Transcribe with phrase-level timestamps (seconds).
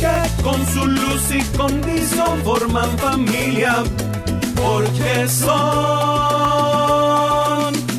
[0.00, 3.84] que con su luz y condición forman familia,
[4.56, 5.50] porque son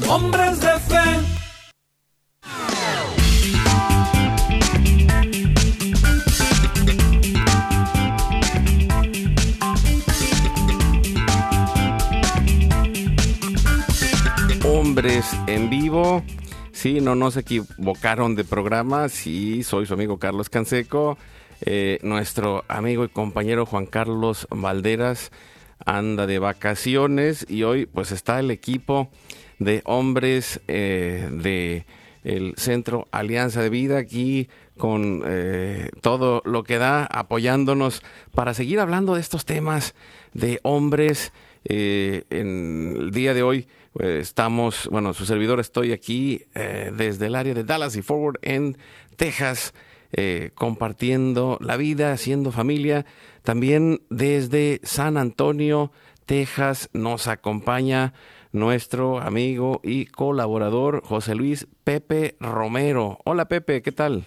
[0.10, 1.20] hombres de fe.
[14.68, 16.24] Hombres en vivo.
[16.72, 19.08] Sí, no nos equivocaron de programa.
[19.08, 21.18] Sí, soy su amigo Carlos Canseco.
[21.64, 25.32] Eh, nuestro amigo y compañero Juan Carlos Valderas
[25.86, 29.12] anda de vacaciones y hoy pues está el equipo
[29.60, 31.86] de hombres eh, de
[32.24, 38.02] el Centro Alianza de Vida aquí con eh, todo lo que da apoyándonos
[38.34, 39.94] para seguir hablando de estos temas
[40.34, 41.32] de hombres.
[41.64, 43.68] En el día de hoy
[44.00, 48.80] estamos bueno su servidor estoy aquí desde el área de Dallas y Forward en
[49.16, 49.72] Texas
[50.14, 53.06] eh, compartiendo la vida, haciendo familia.
[53.44, 55.92] También desde San Antonio,
[56.26, 58.14] Texas, nos acompaña
[58.52, 63.20] nuestro amigo y colaborador José Luis Pepe Romero.
[63.26, 64.26] Hola Pepe, ¿qué tal?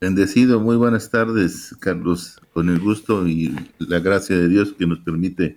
[0.00, 2.38] Bendecido, muy buenas tardes, Carlos.
[2.52, 5.56] Con el gusto y la gracia de Dios que nos permite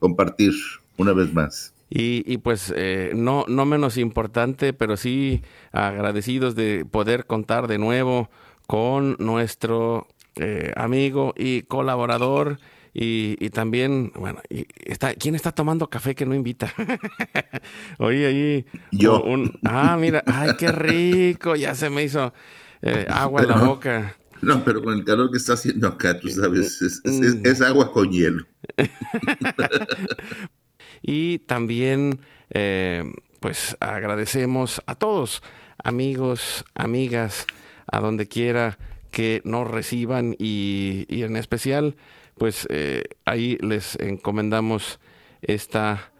[0.00, 0.52] compartir
[0.96, 1.72] una vez más.
[1.88, 8.28] Y, pues eh, no, no menos importante, pero sí agradecidos de poder contar de nuevo
[8.66, 10.06] con nuestro
[10.36, 12.58] eh, amigo y colaborador
[12.98, 16.72] y, también, bueno, y está, ¿quién está tomando café que no invita?
[17.98, 18.66] Oye, ahí.
[18.90, 19.22] Yo.
[19.66, 22.32] ah, mira, ay, qué rico, ya se me hizo
[22.80, 24.16] eh, agua en la boca.
[24.40, 27.62] No, pero con el calor que está haciendo acá, tú sabes, es, mm.
[27.64, 28.46] agua con hielo.
[31.02, 33.04] y también, eh,
[33.40, 35.42] pues agradecemos a todos,
[35.84, 37.46] amigos, amigas,
[37.86, 38.78] a donde quiera
[39.10, 41.96] que nos reciban y, en especial,
[42.36, 45.00] pues eh, ahí les encomendamos
[45.42, 46.12] esta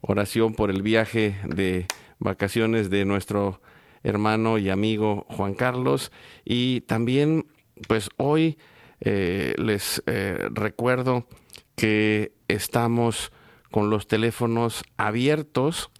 [0.00, 1.86] oración por el viaje de
[2.18, 3.60] vacaciones de nuestro
[4.02, 6.12] hermano y amigo Juan Carlos.
[6.44, 7.46] Y también
[7.88, 8.58] pues hoy
[9.00, 11.26] eh, les eh, recuerdo
[11.74, 13.32] que estamos
[13.70, 15.90] con los teléfonos abiertos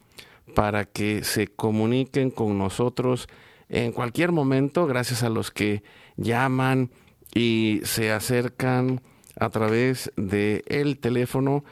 [0.54, 3.28] para que se comuniquen con nosotros
[3.68, 5.82] en cualquier momento, gracias a los que
[6.16, 6.90] llaman
[7.34, 9.02] y se acercan
[9.38, 11.64] a través del el teléfono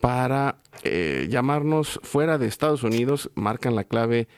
[0.00, 4.28] para eh, llamarnos fuera de Estados Unidos, marcan la clave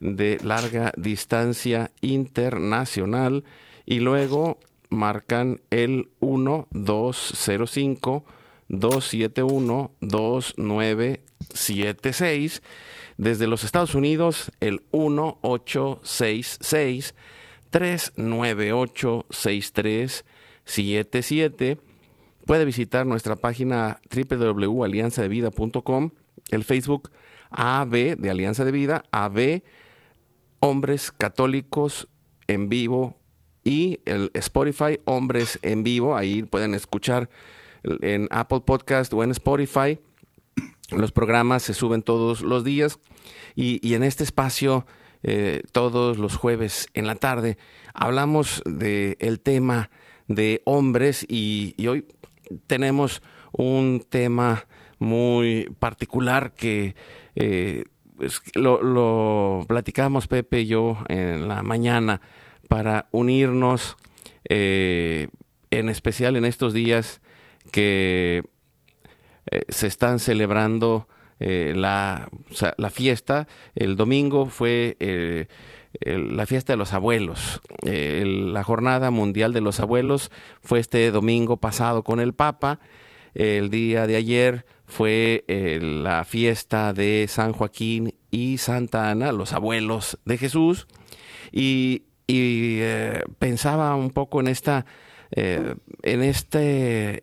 [0.00, 3.44] de larga distancia internacional
[3.84, 4.58] y luego
[4.90, 8.24] marcan el 1205
[8.68, 12.62] 271 2976
[13.18, 17.14] desde los Estados Unidos, el 1866
[17.70, 21.78] 398 6377
[22.48, 26.10] Puede visitar nuestra página www.alianzadevida.com,
[26.50, 27.10] el Facebook
[27.50, 29.62] AB de Alianza de Vida, AB
[30.60, 32.08] Hombres Católicos
[32.46, 33.18] en Vivo
[33.64, 36.16] y el Spotify Hombres en Vivo.
[36.16, 37.28] Ahí pueden escuchar
[37.82, 39.98] en Apple Podcast o en Spotify
[40.90, 42.98] los programas se suben todos los días
[43.54, 44.86] y, en este espacio,
[45.22, 47.58] eh, todos los jueves en la tarde,
[47.92, 49.90] hablamos del el tema
[50.28, 52.06] de hombres y, hoy
[52.66, 53.22] tenemos
[53.52, 54.66] un tema
[54.98, 56.94] muy particular que
[57.34, 57.84] eh,
[58.54, 62.20] lo, lo, platicamos Pepe y yo en la mañana
[62.68, 63.96] para unirnos
[64.48, 65.28] eh,
[65.70, 67.20] en especial en estos días
[67.70, 68.42] que
[69.50, 71.08] eh, se están celebrando
[71.40, 72.28] eh, la,
[72.76, 73.46] la, fiesta.
[73.74, 75.46] El domingo fue eh,
[76.02, 77.60] la fiesta de los abuelos.
[77.82, 80.30] la jornada mundial de los abuelos
[80.60, 82.80] fue este domingo pasado con el Papa.
[83.34, 85.44] El día de ayer fue
[85.80, 90.88] la fiesta de San Joaquín y Santa Ana, los abuelos de Jesús.
[91.52, 92.80] Y, y
[93.38, 94.86] pensaba un poco en esta
[95.30, 97.20] en este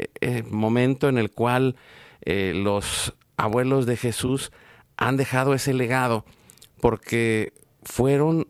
[0.50, 1.75] momento en el cual
[2.25, 4.51] eh, los abuelos de Jesús
[4.98, 6.25] han dejado ese legado
[6.81, 8.48] porque fueron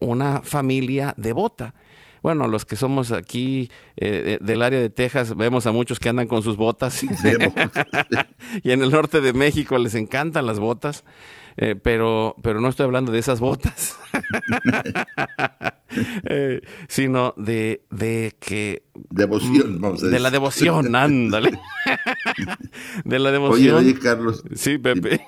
[0.00, 1.74] una familia devota.
[2.22, 6.26] bueno, los que somos aquí eh, del área de Texas, vemos a muchos que andan
[6.26, 7.02] con sus botas.
[8.62, 11.04] y en el norte de México les encantan las botas.
[11.60, 13.98] Eh, pero, pero no estoy hablando de esas botas,
[16.22, 18.84] eh, sino de, de que...
[19.10, 20.10] Devoción, vamos a decir.
[20.18, 21.58] De la devoción, ándale.
[23.04, 23.74] de la devoción.
[23.74, 24.44] Oye, oye, Carlos.
[24.54, 25.20] Sí, Pepe.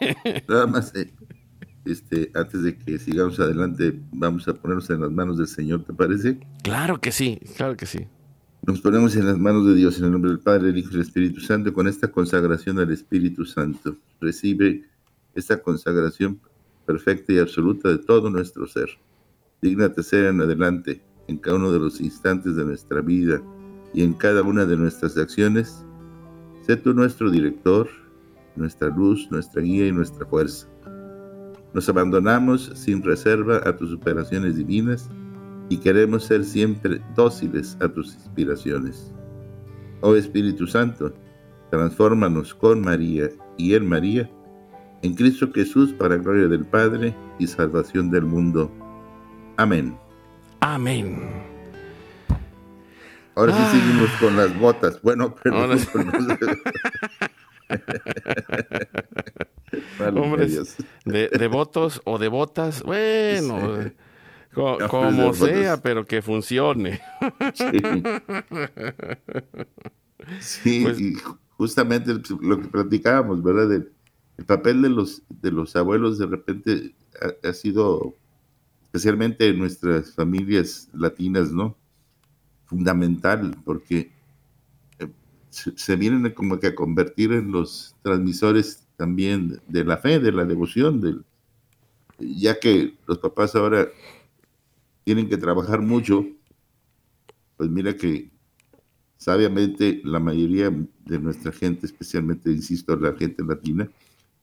[0.49, 1.13] Nada más, eh,
[1.85, 5.93] este, antes de que sigamos adelante, vamos a ponernos en las manos del Señor, ¿te
[5.93, 6.39] parece?
[6.63, 8.07] Claro que sí, claro que sí.
[8.63, 10.95] Nos ponemos en las manos de Dios, en el nombre del Padre, el Hijo y
[10.95, 13.97] el Espíritu Santo, con esta consagración al Espíritu Santo.
[14.21, 14.90] Recibe
[15.35, 16.41] esta consagración
[16.87, 18.89] perfecta y absoluta de todo nuestro ser.
[19.63, 23.41] Dígnate ser en adelante, en cada uno de los instantes de nuestra vida
[23.95, 25.85] y en cada una de nuestras acciones.
[26.67, 27.89] Sé tú nuestro director,
[28.57, 30.67] nuestra luz, nuestra guía y nuestra fuerza.
[31.73, 35.09] Nos abandonamos sin reserva a tus operaciones divinas
[35.69, 39.13] y queremos ser siempre dóciles a tus inspiraciones.
[40.01, 41.13] Oh Espíritu Santo,
[41.71, 44.29] transfórmanos con María y en María
[45.03, 48.73] en Cristo Jesús para gloria del Padre y salvación del mundo.
[49.57, 49.97] Amén.
[50.61, 51.31] Amén.
[53.35, 55.01] Ahora sí seguimos con las botas.
[55.03, 55.61] Bueno, pero
[60.23, 63.79] Hombres de, de, votos o de botas, bueno,
[64.53, 67.01] como sea, pero que funcione.
[70.39, 71.15] Sí, pues y
[71.57, 72.13] justamente
[72.43, 73.87] lo que platicábamos, ¿verdad?
[74.41, 76.95] El papel de los, de los abuelos de repente
[77.43, 78.17] ha, sido,
[78.85, 81.77] especialmente en nuestras familias latinas, ¿no?
[82.65, 84.11] Fundamental, porque
[84.99, 85.09] eh,
[85.51, 90.47] se, vienen como que a convertir en los transmisores también de la fe, de la
[90.47, 91.23] devoción, del,
[92.19, 93.89] ya que los papás ahora
[95.05, 96.27] tienen que trabajar mucho,
[97.59, 98.31] pues mira que
[99.19, 103.91] sabiamente la mayoría de nuestra gente, especialmente, insisto, la gente latina,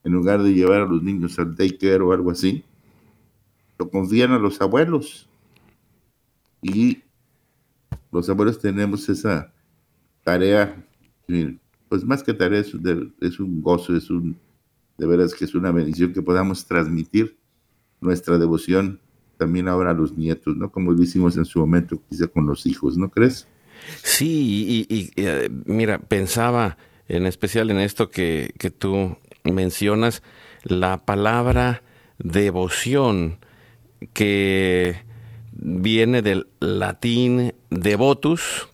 [0.08, 2.64] en lugar de llevar a los niños al daycare o algo así,
[3.78, 5.28] lo confían a los abuelos.
[6.62, 7.02] Y
[8.10, 9.52] los abuelos tenemos esa
[10.24, 10.82] tarea,
[11.88, 12.72] pues más que tarea, es,
[13.38, 14.36] un gozo, es un,
[14.96, 17.36] de veras que es una bendición que podamos transmitir
[18.00, 19.00] nuestra devoción
[19.36, 20.72] también ahora a los nietos, ¿no?
[20.72, 23.46] Como lo hicimos en su momento, quizá con los hijos, ¿no crees?
[24.02, 26.78] Sí, y, eh, mira, pensaba
[27.08, 29.16] en especial en esto que, que tú
[29.52, 30.22] mencionas
[30.62, 31.82] la palabra
[32.18, 33.38] devoción
[34.12, 35.02] que
[35.52, 38.68] viene del latín devotus,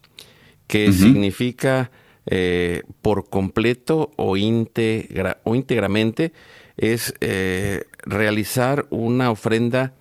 [0.66, 1.90] que significa
[2.26, 6.32] eh, por completo o, integra, o íntegramente,
[6.76, 9.94] es eh, realizar una ofrenda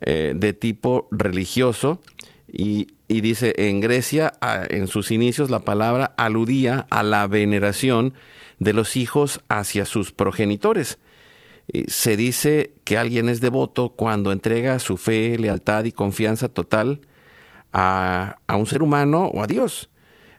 [0.00, 2.00] eh, de tipo religioso.
[2.50, 4.32] Y, y, dice en Grecia,
[4.70, 8.14] en sus inicios, la palabra aludía a la veneración
[8.58, 10.98] de los hijos hacia sus progenitores.
[11.86, 17.00] Se dice que alguien es devoto cuando entrega su fe, lealtad y confianza total
[17.72, 19.90] a, un ser humano o a Dios,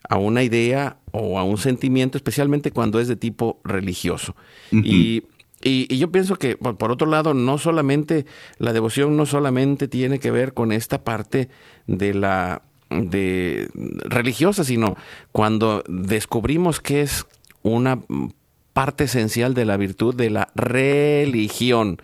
[0.08, 4.36] a una idea o a un sentimiento, especialmente cuando es de tipo religioso.
[4.72, 5.24] y,
[5.62, 8.26] y, yo pienso que, por, otro lado, no solamente
[8.58, 11.50] la devoción no solamente tiene que ver con esta parte
[11.88, 13.70] de la de
[14.06, 14.96] religiosa, sino
[15.32, 17.28] cuando descubrimos que es
[17.64, 18.00] una
[18.74, 21.98] parte esencial de la virtud de la religión,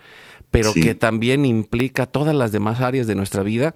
[0.50, 3.74] pero que también implica todas las demás áreas de nuestra vida,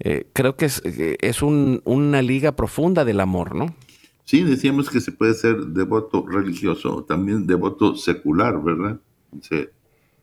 [0.00, 3.74] eh, creo que es, eh, es una liga profunda del amor, ¿no?
[4.24, 9.00] Sí, decíamos que se puede ser devoto religioso, también devoto secular, ¿verdad?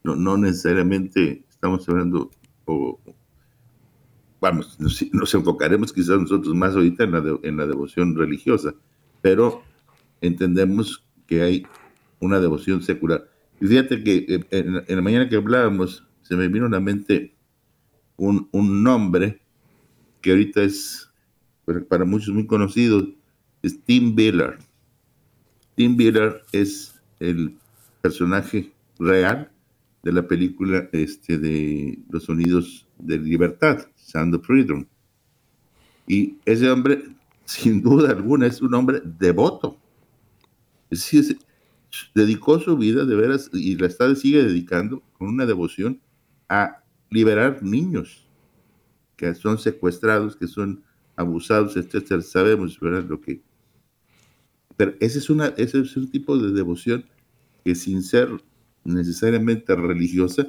[0.03, 2.31] no, no necesariamente estamos hablando,
[2.65, 2.99] o,
[4.39, 8.73] vamos, nos, enfocaremos quizás nosotros más ahorita en la, en la devoción religiosa,
[9.21, 9.61] pero
[10.21, 11.67] entendemos que hay
[12.19, 13.27] una devoción secular.
[13.59, 17.35] Y fíjate que eh, en, la mañana que hablábamos, se me vino a la mente
[18.17, 19.41] un, nombre
[20.21, 21.09] que ahorita es
[21.89, 23.07] para muchos muy conocido,
[23.63, 24.59] es Tim Ballard.
[25.75, 27.55] Tim Ballard es el
[28.01, 29.51] personaje real
[30.03, 34.85] de la película este, de Los Sonidos de Libertad, Sound of Freedom.
[36.07, 37.03] Y ese hombre,
[37.45, 39.80] sin duda alguna, es un hombre devoto
[42.15, 46.01] Dedicó su vida de veras y la está sigue dedicando con una devoción
[46.47, 48.27] a liberar niños
[49.17, 50.83] que son secuestrados, que son
[51.15, 52.21] abusados, etcétera.
[52.21, 53.05] Sabemos, ¿verdad?
[53.07, 53.41] Lo que.
[54.77, 57.05] Pero ese es, una, ese es un tipo de devoción
[57.63, 58.29] que sin ser
[58.83, 60.47] necesariamente religiosa,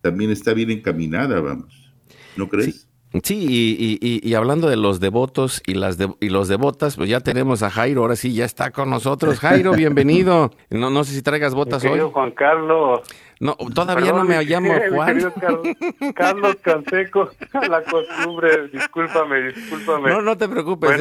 [0.00, 1.92] también está bien encaminada, vamos.
[2.36, 2.74] ¿No crees?
[2.74, 2.83] Sí,
[3.22, 8.02] y, hablando de los devotos y las y los devotas, pues ya tenemos a Jairo,
[8.02, 9.38] ahora sí ya está con nosotros.
[9.38, 10.50] Jairo, bienvenido.
[10.70, 12.00] No, no sé si traigas botas hoy.
[12.00, 13.02] Juan Carlos.
[13.40, 15.32] No, todavía no me llamo Juan.
[16.14, 17.30] Carlos, Canseco,
[17.68, 20.10] la costumbre, discúlpame, discúlpame.
[20.10, 20.98] No, no te preocupes,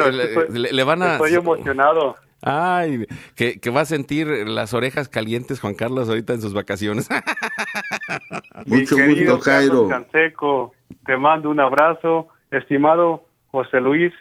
[0.50, 1.14] le, van a...
[1.14, 2.16] Estoy emocionado.
[2.46, 7.08] Ay, que, que, va a sentir las orejas calientes Juan Carlos ahorita en sus vacaciones.
[8.66, 9.88] Mucho gusto, Jairo.
[9.88, 10.74] Canseco,
[11.06, 14.12] te mando un abrazo, estimado José Luis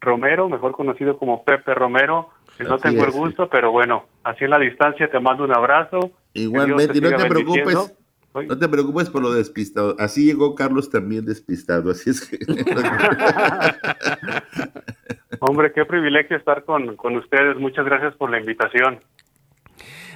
[0.00, 2.30] Romero, mejor conocido como Pepe Romero.
[2.58, 6.10] No tengo el gusto, pero bueno, así en la distancia te mando un abrazo.
[6.34, 7.96] Igualmente, y no te preocupes.
[8.34, 9.94] No te preocupes por lo despistado.
[9.98, 11.92] Así llegó Carlos también despistado.
[11.92, 12.38] Así es que.
[15.40, 17.56] Hombre, qué privilegio estar con, con ustedes.
[17.56, 19.00] Muchas gracias por la invitación.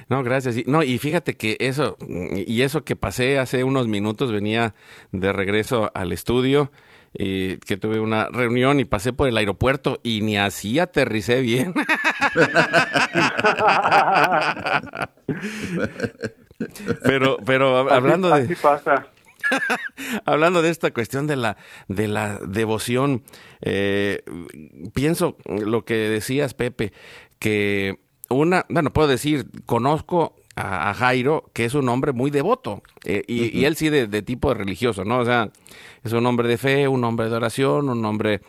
[0.07, 0.67] No, gracias.
[0.67, 4.75] No, y fíjate que eso, y eso que pasé hace unos minutos, venía
[5.11, 6.71] de regreso al estudio,
[7.11, 11.73] y que tuve una reunión y pasé por el aeropuerto y ni así aterricé bien.
[17.03, 18.43] pero, pero hablando de...
[18.43, 19.07] Así pasa.
[20.25, 23.23] Hablando de esta cuestión de la, de la devoción,
[23.61, 24.23] eh,
[24.93, 26.93] pienso lo que decías, Pepe,
[27.39, 27.99] que
[28.29, 33.65] una, bueno, puedo decir, conozco a, Jairo, que es un hombre muy devoto, eh, y,
[33.65, 35.19] él sí de, tipo religioso, ¿no?
[35.19, 35.51] O sea,
[36.03, 38.41] es un hombre de fe, un hombre de oración, un hombre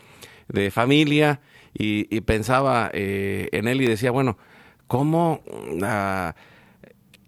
[0.48, 1.40] de familia,
[1.78, 4.38] y, pensaba eh, en él y decía, bueno,
[4.86, 5.42] ¿cómo
[5.82, 6.34] ah,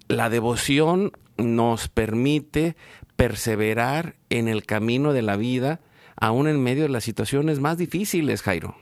[0.08, 2.76] la devoción nos permite
[3.18, 5.80] perseverar en el camino de la vida,
[6.20, 8.76] aún en medio de las situaciones más difíciles, Jairo?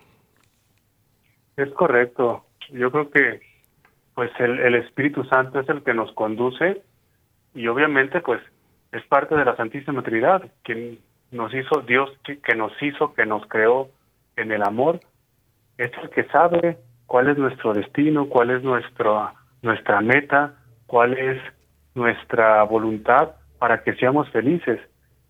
[1.56, 2.44] Es correcto.
[2.70, 3.40] Yo creo que
[4.14, 6.82] pues el, Espíritu Santo es el que nos conduce
[7.54, 8.42] y obviamente pues
[8.92, 10.98] es parte de la Santísima Trinidad, quien
[11.30, 13.88] nos hizo, Dios que nos hizo, que nos creó
[14.36, 15.00] en el amor,
[15.78, 16.76] es el que sabe
[17.06, 21.40] cuál es nuestro destino, cuál es nuestro, nuestra meta, cuál es
[21.94, 23.30] nuestra voluntad
[23.66, 24.78] para que seamos felices.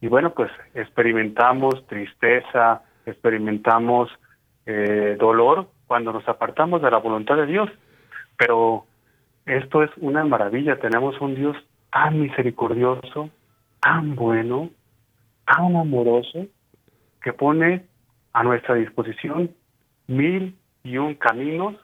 [0.03, 4.11] Y bueno, pues experimentamos tristeza, experimentamos
[4.67, 7.71] eh, dolor cuando nos apartamos de la voluntad de Dios.
[8.37, 8.85] Pero
[9.47, 11.57] esto es una maravilla, tenemos un Dios
[11.91, 13.31] tan misericordioso,
[13.81, 14.69] tan bueno,
[15.47, 16.45] tan amoroso,
[17.23, 17.87] que pone
[18.35, 19.51] a nuestra disposición
[20.09, 21.75] mil y un caminos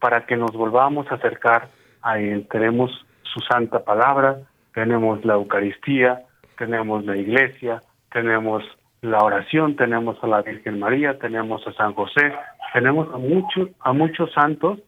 [0.00, 1.70] para que nos volvamos a acercar
[2.02, 2.46] a Él.
[2.50, 2.90] Tenemos
[3.22, 4.42] su santa palabra,
[4.74, 6.22] tenemos la Eucaristía,
[6.58, 7.80] tenemos la iglesia,
[8.12, 8.64] tenemos
[9.00, 12.32] la oración, tenemos a la Virgen María, tenemos a San José,
[12.72, 14.80] tenemos a muchos, a muchos santos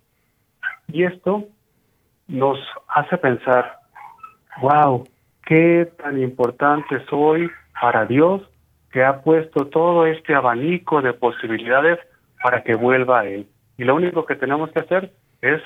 [0.89, 1.45] y esto
[2.29, 3.79] nos hace pensar,
[4.61, 5.05] wow,
[5.45, 7.51] qué tan importante soy
[7.81, 8.43] para Dios
[8.91, 11.99] que ha puesto todo este abanico de posibilidades
[12.43, 13.47] para que vuelva a Él.
[13.77, 15.13] Y lo único que tenemos que hacer
[15.43, 15.61] es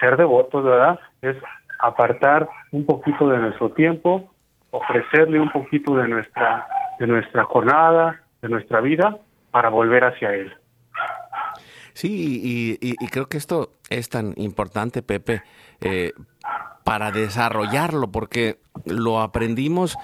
[0.00, 0.98] ser devotos, ¿verdad?
[1.20, 1.36] Es
[1.78, 4.32] apartar un poquito de nuestro tiempo,
[4.70, 6.66] ofrecerle un poquito de nuestra,
[6.98, 9.18] de nuestra jornada, de nuestra vida,
[9.50, 10.52] para volver hacia Él.
[11.94, 15.42] Sí, y, creo que esto es tan importante, Pepe,
[15.80, 16.12] eh,
[16.82, 19.96] para desarrollarlo, porque lo aprendimos,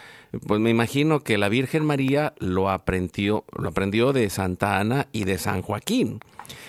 [0.47, 5.25] pues me imagino que la Virgen María lo aprendió, lo aprendió de Santa Ana y
[5.25, 6.21] de San Joaquín.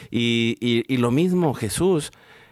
[0.10, 2.12] Y, lo mismo Jesús,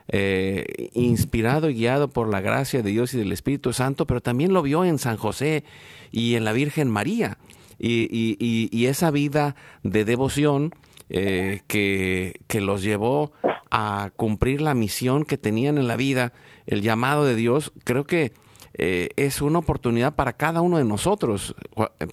[0.09, 4.53] eh, inspirado y guiado por la gracia de Dios y del Espíritu Santo, pero también
[4.53, 5.63] lo vio en San José
[6.11, 7.37] y en la Virgen María.
[7.79, 10.73] y esa vida de devoción,
[11.11, 13.33] eh, que, los llevó
[13.71, 16.33] a cumplir la misión que tenían en la vida,
[16.67, 18.31] el llamado de Dios, creo que
[18.75, 21.55] eh, es una oportunidad para cada uno de nosotros,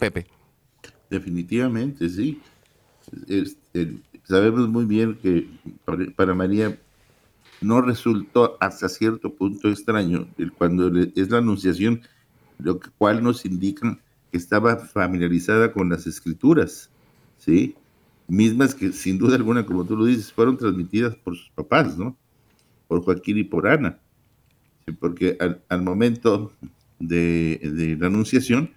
[0.01, 0.27] Pepe.
[1.11, 2.41] Definitivamente, sí.
[4.25, 5.47] sabemos muy bien que
[6.17, 6.79] para María
[7.61, 12.03] no resultó hasta cierto punto extraño cuando es la anunciación,
[12.59, 13.99] lo cual nos indica
[14.31, 16.91] que estaba familiarizada con las escrituras,
[17.39, 17.75] ¿sí?
[18.29, 22.17] mismas que sin duda alguna, como tú lo dices, fueron transmitidas por sus papás, ¿no?
[22.89, 23.99] Por Joaquín y por Ana.
[25.01, 25.37] porque
[25.69, 26.53] al, momento
[26.99, 28.71] de, la anunciación,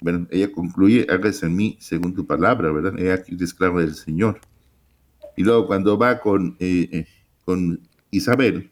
[0.00, 2.98] bueno, ella concluye, hágase en mí según tu palabra, ¿verdad?
[2.98, 4.40] Ella aquí es esclava del Señor.
[5.36, 7.06] Y luego cuando va con, eh, eh,
[7.44, 8.70] con Isabel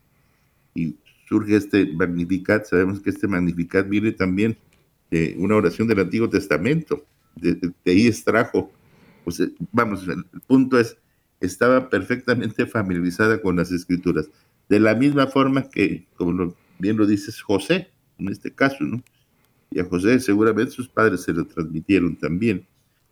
[0.74, 0.96] y
[1.28, 4.56] surge este Magnificat, sabemos que este Magnificat viene también
[5.10, 7.04] de una oración del Antiguo Testamento.
[7.36, 8.70] de ahí extrajo
[9.28, 10.96] pues vamos, el punto es,
[11.40, 14.30] estaba perfectamente familiarizada con las escrituras.
[14.70, 19.02] De la misma forma que, como bien lo dices, José, en este caso, ¿no?
[19.70, 22.66] Y a José seguramente sus padres se lo transmitieron también.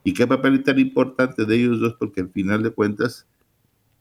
[0.05, 1.95] ¿Y qué papel tan importante de ellos dos?
[1.99, 3.27] Porque al final de cuentas,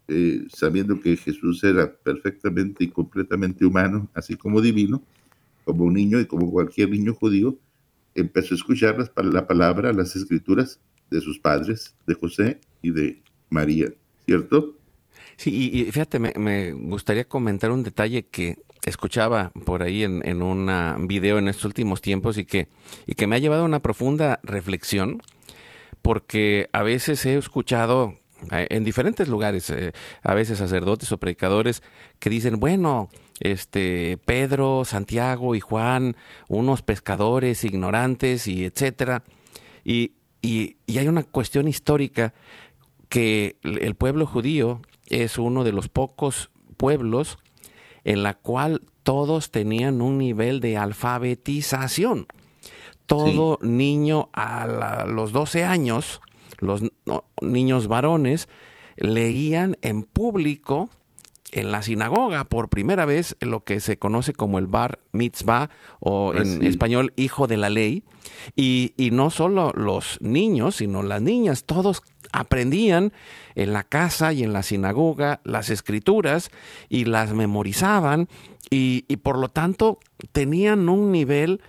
[0.08, 5.02] eh, sabiendo que Jesús era perfectamente y completamente humano, así como divino,
[5.64, 7.58] como un niño y como cualquier niño judío,
[8.14, 13.92] empezó a escuchar la palabra, las escrituras de sus padres, de José y de María,
[14.26, 14.78] ¿cierto?
[15.38, 20.70] Sí, y, fíjate, me, gustaría comentar un detalle que escuchaba por ahí en, en un
[21.08, 22.68] video en estos últimos tiempos y que,
[23.08, 25.22] y que me ha llevado a una profunda reflexión,
[26.02, 28.20] porque a veces he escuchado
[28.52, 29.92] en diferentes lugares, eh,
[30.24, 31.84] a veces sacerdotes o predicadores
[32.20, 33.10] que dicen, bueno,
[33.40, 36.16] este Pedro, Santiago y Juan,
[36.48, 39.24] unos pescadores ignorantes y etcétera.
[39.84, 42.34] Y, y, hay una cuestión histórica
[43.10, 47.38] que el pueblo judío es uno de los pocos pueblos
[48.04, 52.28] en la cual todos tenían un nivel de alfabetización.
[53.06, 56.22] Todo niño a los 12 años
[56.60, 56.82] los
[57.42, 58.48] niños varones
[58.98, 60.90] leían en público
[61.52, 65.70] en la sinagoga por primera vez lo que se conoce como el bar mitzvah
[66.00, 68.04] o ah, en español hijo de la ley.
[68.56, 73.14] Y, y, no solo los niños, sino las niñas, todos aprendían
[73.54, 76.52] en la casa y en la sinagoga las escrituras
[76.90, 78.28] y las memorizaban
[78.70, 80.00] y, y por lo tanto
[80.32, 81.62] tenían un nivel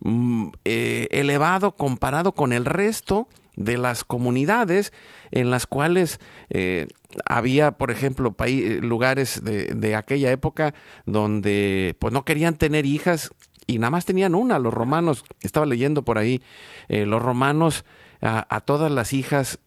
[0.00, 4.92] mm, eh, elevado comparado con el resto de las comunidades
[5.30, 6.20] en las cuales
[6.50, 6.88] eh,
[7.26, 8.34] había, por ejemplo,
[8.80, 10.74] lugares de, aquella época
[11.06, 13.30] donde pues no querían tener hijas
[13.66, 14.58] y nada más tenían una.
[14.58, 16.42] Los romanos, estaba leyendo por ahí,
[16.88, 17.84] eh, los romanos
[18.20, 19.58] a, todas las hijas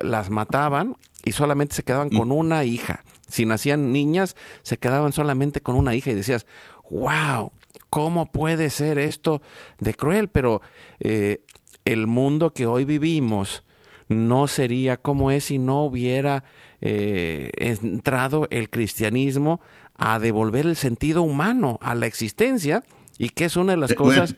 [0.00, 3.04] las mataban y solamente se quedaban con una hija.
[3.28, 6.46] Si nacían niñas, se quedaban solamente con una hija y decías,
[6.90, 7.52] wow,
[7.90, 9.42] ¿cómo puede ser esto
[9.78, 10.28] de cruel?
[10.28, 10.62] Pero
[11.00, 11.42] eh,
[11.86, 13.62] el mundo que hoy vivimos
[14.08, 16.44] no sería como es si no hubiera
[16.80, 19.60] eh, entrado el cristianismo
[19.94, 22.84] a devolver el sentido humano a la existencia
[23.18, 24.36] y que es una de las eh, cosas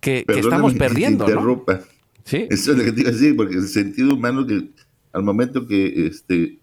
[0.00, 1.26] que, estamos perdiendo.
[2.24, 2.46] ¿Sí?
[2.50, 4.70] Eso es lo que te iba a decir, porque el sentido humano que
[5.12, 6.58] al momento que este,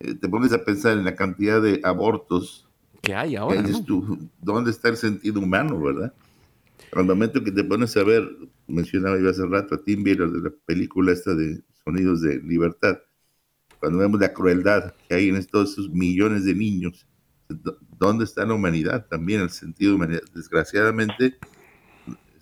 [0.00, 2.68] eh, te pones a pensar en la cantidad de abortos
[3.00, 3.62] que hay ahora.
[4.40, 6.12] ¿Dónde está el sentido humano, verdad?
[6.94, 8.28] Al momento que te pones a ver
[8.66, 12.98] mencionaba yo hace rato a Tim Miller de la película esta de Sonidos de Libertad,
[13.80, 17.06] cuando vemos la crueldad que hay en todos esos millones de niños,
[17.98, 19.06] ¿dónde está la humanidad?
[19.08, 20.22] También el sentido de humanidad.
[20.34, 21.36] Desgraciadamente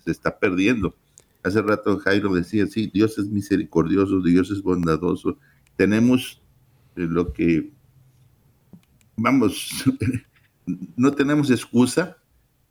[0.03, 0.95] se está perdiendo.
[1.43, 5.37] Hace rato Jairo decía, sí, Dios es misericordioso, Dios es bondadoso.
[5.75, 6.41] Tenemos
[6.95, 7.73] eh, lo que,
[9.17, 9.83] vamos,
[10.95, 12.22] no tenemos excusa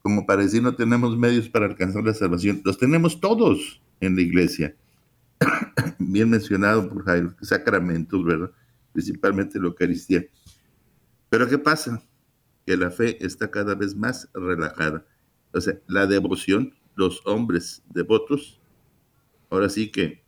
[0.02, 2.60] como para decir no tenemos medios para alcanzar la salvación.
[2.64, 4.74] Los tenemos todos en la iglesia.
[5.98, 8.50] Bien mencionado por Jairo, sacramentos, ¿verdad?
[8.92, 10.26] Principalmente la Eucaristía.
[11.30, 12.02] Pero ¿qué pasa?
[12.66, 15.06] Que la fe está cada vez más relajada.
[15.52, 18.60] O sea, la devoción, los hombres devotos,
[19.50, 20.22] ahora sí que,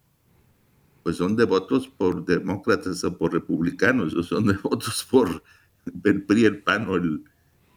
[1.02, 5.42] pues son devotos por demócratas o por republicanos, o son devotos por
[6.04, 7.24] el PRI, el PAN o el...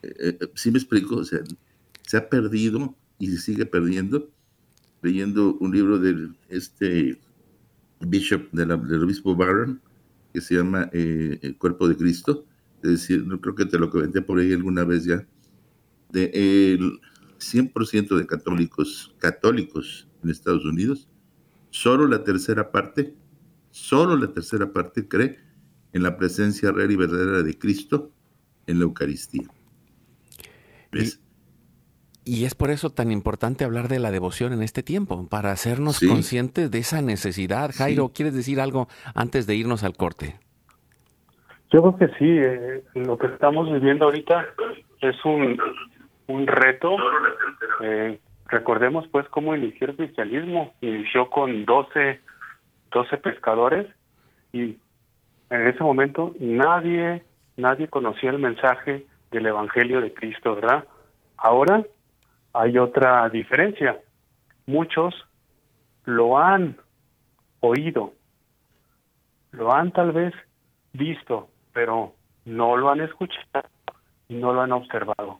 [0.03, 1.17] Eh, eh, ¿Sí me explico?
[1.17, 1.39] O sea,
[2.07, 4.31] se ha perdido y se sigue perdiendo.
[5.01, 7.19] Leyendo un libro del este
[7.99, 9.81] bishop del obispo Barron
[10.33, 12.45] que se llama eh, El cuerpo de Cristo.
[12.81, 15.27] Es decir, no creo que te lo comenté por ahí alguna vez ya.
[16.09, 16.99] De el
[17.39, 21.09] 100% de católicos, católicos en Estados Unidos,
[21.71, 23.13] solo la tercera parte,
[23.69, 25.39] solo la tercera parte cree
[25.91, 28.13] en la presencia real y verdadera de Cristo
[28.65, 29.47] en la Eucaristía.
[30.91, 31.19] ¿Ves?
[32.27, 36.01] Y es por eso tan importante hablar de la devoción en este tiempo, para hacernos
[36.01, 37.71] conscientes de esa necesidad.
[37.73, 40.35] Jairo, ¿quieres decir algo antes de irnos al corte?
[41.71, 44.45] Yo creo que sí, eh, lo que estamos viviendo ahorita
[44.99, 45.57] es un,
[46.27, 46.97] un reto.
[47.81, 50.73] Eh, recordemos pues cómo inició el cristianismo.
[50.81, 52.19] Inició con 12,
[52.91, 53.87] 12 pescadores
[54.51, 54.77] y
[55.49, 57.23] en ese momento nadie,
[57.55, 60.83] nadie conocía el mensaje del Evangelio de Cristo, ¿verdad?
[61.37, 61.85] Ahora
[62.57, 63.99] hay otra diferencia.
[64.65, 65.13] Muchos
[66.05, 66.77] lo han
[67.59, 68.13] oído,
[69.51, 70.33] lo han tal vez
[70.93, 72.13] visto, pero
[72.45, 73.69] no lo han escuchado
[74.27, 75.39] y no lo han observado.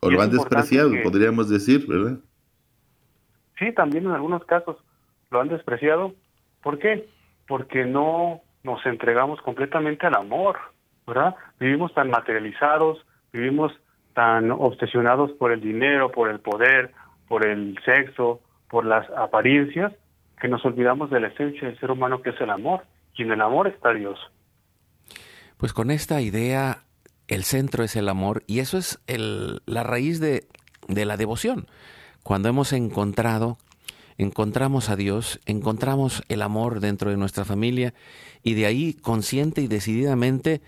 [0.00, 2.18] O lo han despreciado, podríamos decir, ¿verdad?
[3.58, 4.76] Sí, también en algunos casos
[5.30, 6.14] lo han despreciado.
[6.62, 7.08] ¿Por qué?
[7.48, 10.56] Porque no nos entregamos completamente al amor,
[11.06, 11.34] ¿verdad?
[11.58, 13.72] Vivimos tan materializados, vivimos
[14.18, 16.90] tan obsesionados por el dinero, por el poder,
[17.28, 19.92] por el sexo, por las apariencias,
[20.40, 22.82] que nos olvidamos de la esencia del ser humano que es el amor,
[23.14, 24.18] y en el amor está Dios.
[25.56, 26.78] Pues con esta idea,
[27.28, 30.48] el centro es el amor, y eso es el, la raíz de,
[30.88, 31.68] de la devoción.
[32.24, 33.58] Cuando hemos encontrado
[34.16, 37.94] encontramos a Dios, encontramos el amor dentro de nuestra familia
[38.42, 40.60] y de ahí consciente y decididamente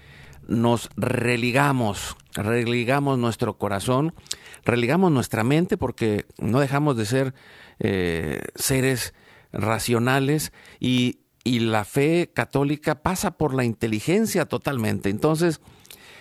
[0.51, 4.13] nos religamos, religamos nuestro corazón,
[4.65, 7.35] religamos nuestra mente porque no dejamos de ser
[7.79, 9.15] eh, seres
[9.53, 15.09] racionales y, la fe católica pasa por la inteligencia totalmente.
[15.09, 15.61] Entonces,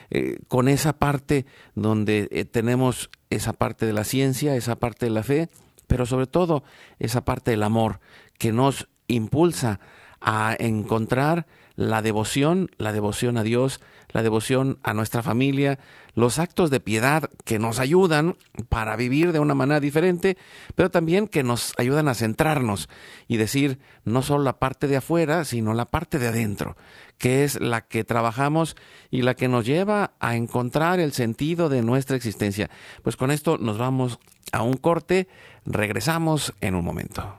[0.10, 5.12] eh, con esa parte donde eh, tenemos esa parte de la ciencia, esa parte de
[5.12, 5.50] la fe,
[5.86, 6.64] pero sobre todo
[6.98, 8.00] esa parte del amor
[8.40, 9.80] que nos impulsa
[10.20, 15.80] a encontrar la devoción, la devoción a Dios, la devoción a nuestra familia,
[16.16, 18.36] los actos de piedad que nos ayudan
[18.68, 20.38] para vivir de una manera diferente,
[20.76, 22.90] pero también que nos ayudan a centrarnos
[23.28, 26.76] y decir no solo la parte de afuera, sino la parte de adentro,
[27.18, 28.76] que es la que trabajamos
[29.12, 32.70] y la que nos lleva a encontrar el sentido de nuestra existencia.
[33.04, 34.20] Pues con esto nos vamos
[34.52, 35.28] a un corte,
[35.66, 37.39] regresamos en un momento.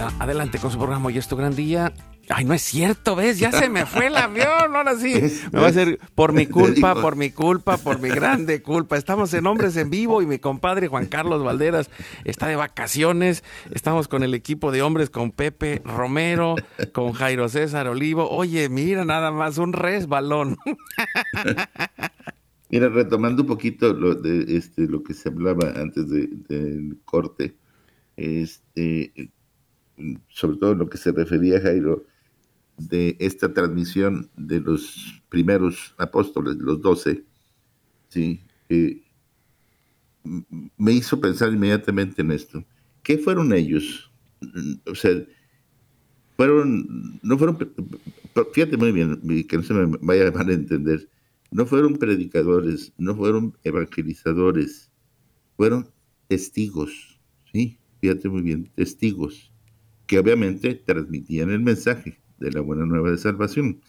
[0.00, 1.92] Adelante con su programa Hoy es tu gran día.
[2.28, 3.38] Ay, no es cierto, ¿ves?
[3.38, 5.14] Ya se me fue el avión, ahora sí.
[5.52, 8.96] Me va a ser por mi culpa, por mi culpa, por mi grande culpa.
[8.96, 11.88] Estamos en Hombres en Vivo y mi compadre Juan Carlos Valderas
[12.24, 13.44] está de vacaciones.
[13.70, 16.56] Estamos con el equipo de hombres, con Pepe Romero,
[16.92, 18.28] con Jairo César Olivo.
[18.28, 20.56] Oye, mira nada más, un resbalón.
[22.68, 27.54] Mira, retomando un poquito lo de este lo que se hablaba antes del corte,
[28.16, 29.30] este
[30.28, 32.04] sobre todo lo que se refería Jairo
[32.78, 37.24] de esta transmisión de los primeros apóstoles, los doce,
[38.08, 38.42] ¿sí?
[40.76, 42.64] me hizo pensar inmediatamente en esto.
[43.02, 44.10] ¿Qué fueron ellos?
[44.86, 45.12] O sea,
[46.36, 47.56] fueron, no fueron,
[48.52, 51.08] fíjate muy bien, que no se me vaya a entender,
[51.50, 54.90] no fueron predicadores, no fueron evangelizadores,
[55.56, 55.88] fueron
[56.28, 57.18] testigos,
[57.52, 57.78] ¿sí?
[58.00, 59.45] Fíjate muy bien, testigos,
[60.06, 63.80] que obviamente transmitían el mensaje, de la buena nueva de salvación,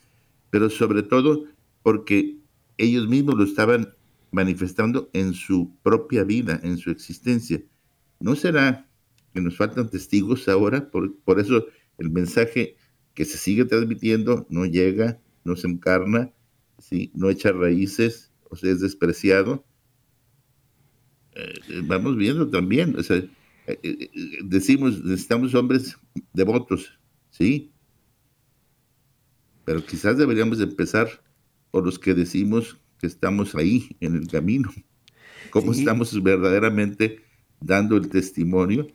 [0.49, 1.45] pero sobre todo
[1.83, 2.37] porque
[2.77, 3.93] ellos mismos lo estaban
[4.31, 7.61] manifestando en su propia vida, en su existencia.
[8.19, 8.87] ¿No será
[9.33, 10.89] que nos faltan testigos ahora?
[10.89, 11.65] Por, por eso
[11.97, 12.75] el mensaje
[13.13, 16.31] que se sigue transmitiendo no llega, no se encarna,
[16.79, 17.11] ¿sí?
[17.15, 19.65] no echa raíces, o sea, es despreciado.
[21.35, 23.29] Eh, vamos viendo también, o sea, eh, eh,
[24.43, 25.97] decimos, necesitamos hombres
[26.33, 26.97] devotos,
[27.29, 27.71] ¿sí?
[29.67, 31.09] pero quizás deberíamos empezar
[31.71, 34.69] por los que decimos que estamos ahí en el camino.
[35.49, 37.19] ¿Cómo estamos verdaderamente
[37.59, 38.87] dando el testimonio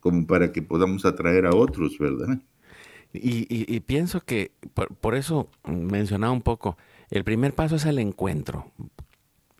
[0.00, 2.40] como para que podamos atraer a otros, verdad?
[3.12, 4.50] Y, pienso que
[5.00, 6.76] por, eso mencionaba un poco,
[7.10, 8.72] el primer paso es el encuentro.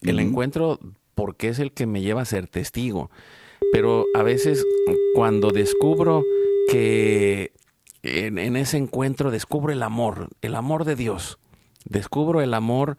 [0.02, 0.80] El encuentro
[1.14, 3.08] porque es el que me lleva a ser testigo.
[3.72, 4.66] Pero a veces
[5.14, 6.24] cuando descubro
[6.68, 7.52] que
[8.02, 11.38] en, ese encuentro descubro el amor, el amor de Dios.
[11.84, 12.98] Descubro el amor,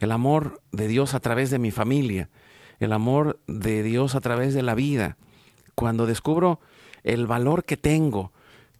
[0.00, 2.30] el amor de Dios a través de mi familia,
[2.80, 5.16] el amor de Dios a través de la vida.
[5.74, 6.60] Cuando descubro
[7.02, 8.32] el valor que tengo,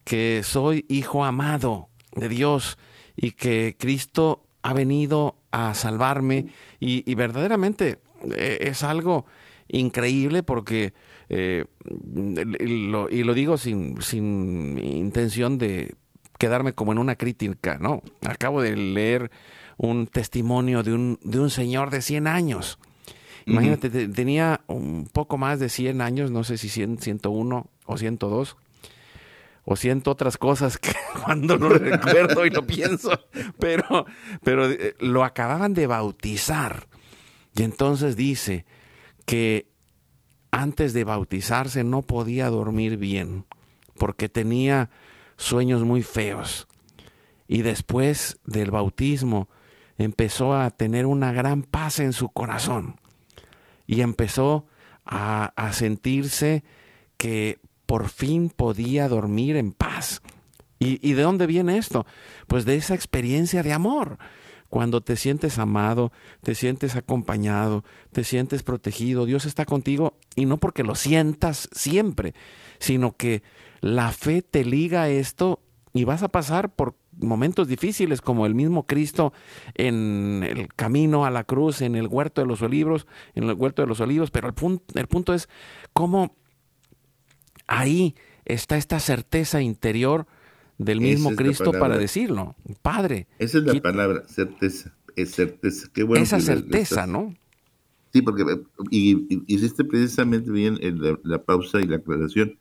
[0.04, 2.78] que soy hijo amado de Dios
[3.16, 6.46] y que Cristo ha venido a salvarme
[6.80, 7.98] y, verdaderamente
[8.34, 9.26] eh, es algo
[9.68, 10.92] increíble porque
[11.34, 11.64] eh,
[12.60, 15.94] y, lo, y, lo, digo sin, sin intención de
[16.38, 18.02] quedarme como en una crítica, ¿no?
[18.20, 19.30] Acabo de leer
[19.78, 22.78] un testimonio de un, de un señor de 100 años.
[23.46, 28.56] Imagínate, tenía un poco más de 100 años, no sé si 100, 101 o 102,
[29.64, 30.92] o siento otras cosas que
[31.24, 33.10] cuando no recuerdo y lo pienso,
[33.58, 34.04] pero,
[34.44, 36.88] pero eh, lo acababan de bautizar.
[37.56, 38.66] Y entonces dice
[39.24, 39.71] que
[40.52, 43.46] antes de bautizarse no podía dormir bien
[43.98, 44.90] porque tenía
[45.36, 46.68] sueños muy feos.
[47.48, 49.48] Y después del bautismo
[49.98, 53.00] empezó a tener una gran paz en su corazón
[53.86, 54.66] y empezó
[55.04, 56.62] a, a sentirse
[57.16, 60.22] que por fin podía dormir en paz.
[60.78, 62.06] ¿Y, ¿Y, de dónde viene esto?
[62.46, 64.18] Pues de esa experiencia de amor.
[64.72, 70.56] Cuando te sientes amado, te sientes acompañado, te sientes protegido, Dios está contigo y no
[70.56, 72.32] porque lo sientas siempre,
[72.78, 73.42] sino que
[73.82, 75.60] la fe te liga a esto
[75.92, 79.34] y vas a pasar por momentos difíciles como el mismo Cristo
[79.74, 83.82] en el camino a la cruz, en el huerto de los olivos, en el huerto
[83.82, 85.50] de los olivos, pero el punto, el punto es
[85.92, 86.34] cómo
[87.66, 88.14] ahí
[88.46, 90.26] está esta certeza interior
[90.78, 92.54] del mismo Cristo para decirlo.
[92.82, 93.26] Padre.
[93.38, 94.94] Esa es la palabra, certeza.
[95.16, 95.88] Es certeza.
[95.92, 97.34] Qué bueno esa certeza, ¿no?
[98.12, 98.44] Sí, porque
[98.90, 100.78] y, hiciste precisamente bien
[101.22, 102.58] la, pausa y la aclaración.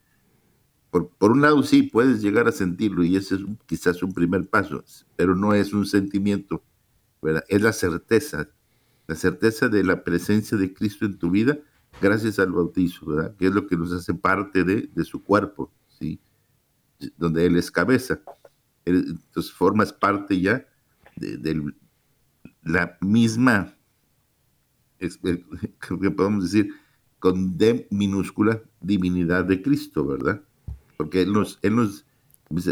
[0.90, 4.48] Por, por, un lado, sí, puedes llegar a sentirlo y ese es quizás un primer
[4.48, 4.84] paso,
[5.16, 6.64] pero no es un sentimiento,
[7.22, 7.46] ¿verdad?
[7.48, 8.50] Es la certeza,
[9.08, 11.60] la certeza de la presencia de Cristo en tu vida
[12.02, 13.36] gracias al bautizo, ¿verdad?
[13.38, 16.20] Que es lo que nos hace parte de, de su cuerpo, ¿sí?
[17.18, 18.22] Donde Él es cabeza.
[18.86, 20.66] Entonces formas parte ya
[21.16, 21.74] de,
[22.64, 23.76] la misma,
[25.00, 26.74] que podemos decir,
[27.20, 30.42] con D minúscula, divinidad de Cristo, ¿verdad?
[30.98, 32.06] Porque Él nos, él nos,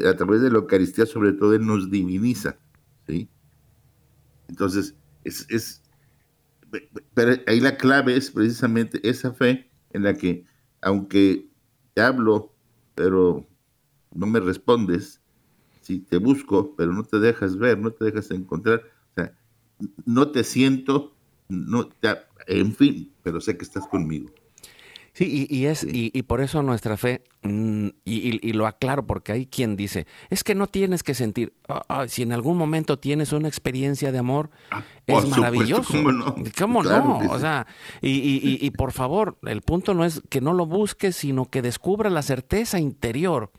[0.05, 2.57] a través de la Eucaristía sobre todo, Él nos diviniza,
[3.07, 3.29] ¿sí?
[4.47, 5.83] Entonces, es, es
[7.13, 10.45] pero ahí la clave es precisamente esa fe en la que,
[10.81, 11.49] aunque
[11.93, 12.53] te hablo,
[12.95, 13.47] pero
[14.13, 15.21] no me respondes,
[15.81, 19.33] si te busco, pero no te dejas ver, no te dejas encontrar, o sea,
[20.05, 21.13] no te siento,
[21.47, 21.89] no,
[22.47, 24.29] en fin, pero sé que estás conmigo.
[25.19, 29.75] Sí, y, es, Y, por eso nuestra fe, mm, y, lo aclaro porque hay quien
[29.75, 33.49] dice, es que no tienes que sentir, ah, ah, si en algún momento tienes una
[33.49, 35.93] experiencia de amor, ah, es maravilloso.
[36.57, 37.19] ¿Cómo no?
[37.31, 37.67] O sea,
[38.01, 42.21] y, por favor, el punto no es que no lo busques, sino que descubra la
[42.21, 43.51] certeza interior.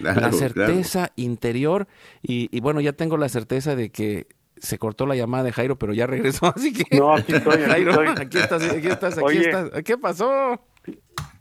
[0.00, 1.86] La certeza interior,
[2.22, 4.26] y, bueno, ya tengo la certeza de que
[4.56, 6.96] se cortó la llamada de Jairo, pero ya regresó, así que...
[6.96, 9.82] No, aquí estoy, aquí Jairo, aquí estás, aquí estás, aquí estás.
[9.82, 10.60] ¿Qué pasó?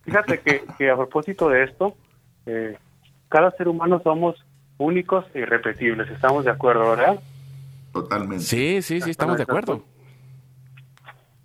[0.04, 1.96] Fíjate que, a propósito de esto,
[2.46, 2.78] eh,
[3.30, 4.44] cada ser humano somos
[4.78, 6.10] únicos e irrepetibles.
[6.10, 7.20] ¿Estamos de acuerdo, verdad?
[7.94, 8.44] Totalmente.
[8.44, 9.84] Sí, sí, sí, estamos de acuerdo.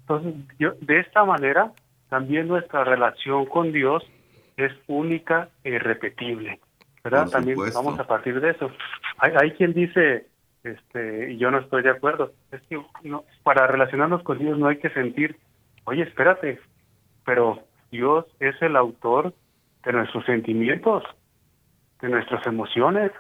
[0.01, 1.73] Entonces, yo, de esta manera,
[2.09, 4.05] también nuestra relación con Dios
[4.57, 6.61] es única e irrepetible.
[7.11, 7.31] ¿Verdad?
[7.31, 8.71] también vamos a partir de eso.
[9.19, 10.27] Hay, hay quien dice,
[10.65, 14.67] este, y yo no estoy de acuerdo, es que no, para relacionarnos con Dios no
[14.67, 15.37] hay que sentir,
[15.85, 16.59] oye, espérate,
[17.25, 19.33] pero Dios es el autor
[19.85, 21.05] de nuestros sentimientos,
[22.01, 23.13] de nuestras emociones.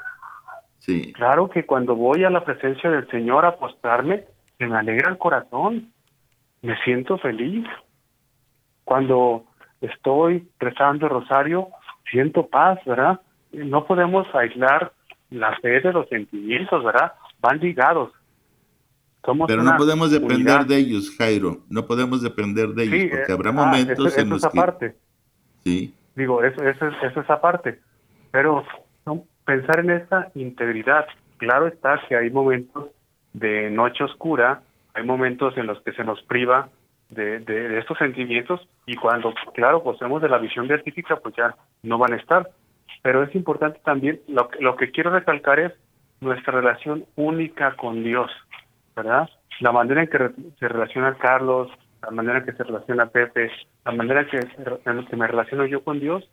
[0.81, 1.13] Sí.
[1.13, 4.25] Claro que cuando voy a la presencia del Señor a apostarme,
[4.59, 5.93] me alegra el corazón,
[6.63, 7.67] me siento feliz.
[8.83, 9.45] Cuando
[9.81, 11.69] estoy rezando el rosario,
[12.11, 13.21] siento paz, ¿verdad?
[13.65, 14.93] No podemos aislar
[15.31, 17.13] la fe de los sentimientos, ¿verdad?
[17.41, 18.13] Van ligados.
[19.47, 21.59] Pero no podemos depender de ellos, Jairo.
[21.69, 24.95] No podemos depender de ellos, porque habrá ah, momentos en los esa Parte.
[25.65, 25.95] Sí.
[26.15, 27.81] Digo, eso, eso, eso es aparte.
[28.31, 28.65] Pero
[29.45, 31.07] pensar en esta integridad.
[31.39, 32.91] Claro está que hay momentos
[33.33, 34.63] de noche oscura,
[34.95, 36.69] hay momentos en los que se nos priva
[37.11, 41.99] de, de, estos sentimientos y cuando, claro, poseemos de la visión beatífica, pues ya no
[41.99, 42.51] van a estar.
[43.07, 45.73] Pero es importante también, lo, lo que quiero recalcar es
[46.21, 48.29] nuestra relación única con Dios.
[48.97, 49.29] ¿verdad?
[49.61, 50.19] La manera en que
[50.59, 51.71] se relaciona Carlos,
[52.03, 53.53] la manera en que se relaciona Pepe,
[53.85, 56.29] la manera en que, en que me relaciono yo con Dios,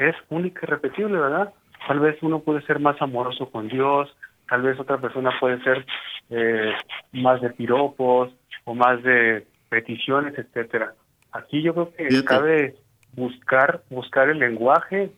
[0.00, 1.54] es única y repetible, ¿verdad?
[1.86, 4.12] Tal vez uno puede ser más amoroso con Dios,
[4.48, 5.86] tal vez otra persona puede ser
[6.30, 6.72] eh,
[7.12, 8.32] más de piropos
[8.64, 10.94] o más de peticiones, etcétera.
[11.30, 12.74] Aquí yo creo que cabe
[13.14, 15.12] buscar buscar el lenguaje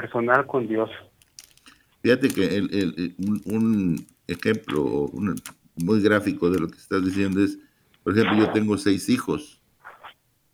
[0.00, 0.90] personal con Dios.
[2.02, 3.14] Fíjate que el,
[3.46, 5.10] un, ejemplo,
[5.76, 7.58] muy gráfico de lo que estás diciendo es,
[8.02, 9.60] por ejemplo, yo tengo seis hijos.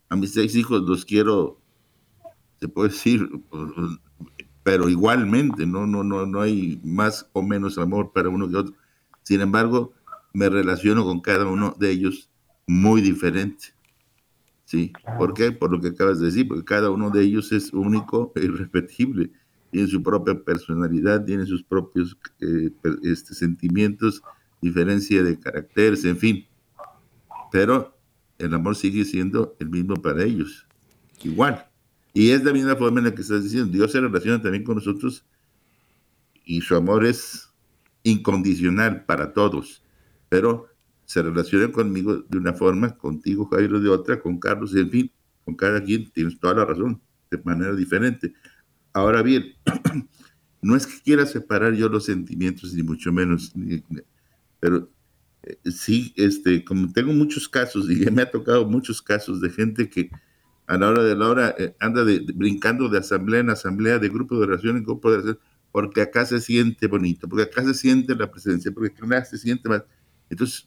[0.09, 1.59] A mis seis hijos los quiero
[2.61, 3.28] te puedo decir,
[4.62, 8.74] pero igualmente, no, no, no, no hay más o menos amor para uno que otro.
[9.24, 9.92] Sin embargo,
[10.33, 12.31] me relaciono con cada uno de ellos
[12.68, 13.74] muy diferente.
[14.73, 14.91] ¿Sí?
[15.19, 15.53] ¿Por qué?
[15.53, 19.31] Por lo que acabas de decir, porque cada uno de ellos es único e irrepetible.
[19.71, 22.71] Tiene su propia personalidad, tiene sus propios eh,
[23.03, 24.23] este, sentimientos,
[24.63, 26.47] diferencia de caracteres, en fin.
[27.51, 27.95] Pero
[28.39, 30.67] el amor sigue siendo el mismo para ellos,
[31.23, 31.67] igual.
[32.15, 34.77] Y es la misma forma en la que estás diciendo, Dios se relaciona también con
[34.77, 35.27] nosotros
[36.47, 37.53] y su amor es
[38.05, 39.83] incondicional para todos,
[40.31, 40.72] pero
[41.05, 45.12] se relaciona conmigo de una forma, contigo Jairo de otra, con Carlos, en fin,
[45.45, 48.33] con cada quien tienes toda la razón, de manera diferente.
[48.93, 49.55] Ahora bien,
[50.62, 53.53] no es que quiera separar yo los sentimientos, ni mucho menos,
[54.61, 54.91] pero
[55.43, 59.88] eh, sí, este, como tengo muchos casos, y me ha tocado muchos casos de gente
[59.88, 60.11] que
[60.67, 64.09] a la hora de la hora eh, anda de, brincando de asamblea en asamblea, de
[64.09, 65.38] grupo de oración en grupo de oración,
[65.73, 69.69] porque acá se siente bonito, porque acá se siente la presencia, porque acá se siente
[69.69, 69.83] más.
[70.33, 70.64] Entonces,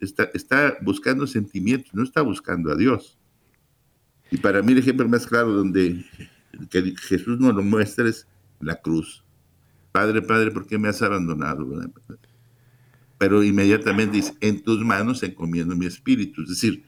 [0.00, 3.18] está, buscando sentimientos, no está buscando a Dios.
[4.30, 6.02] Y para mí el ejemplo más claro donde
[7.02, 8.26] Jesús nos lo muestra es
[8.60, 9.22] la cruz.
[9.92, 11.68] Padre, Padre, ¿por qué me has abandonado?
[13.18, 16.40] Pero inmediatamente dice, en tus manos encomiendo mi espíritu.
[16.42, 16.82] Es decir,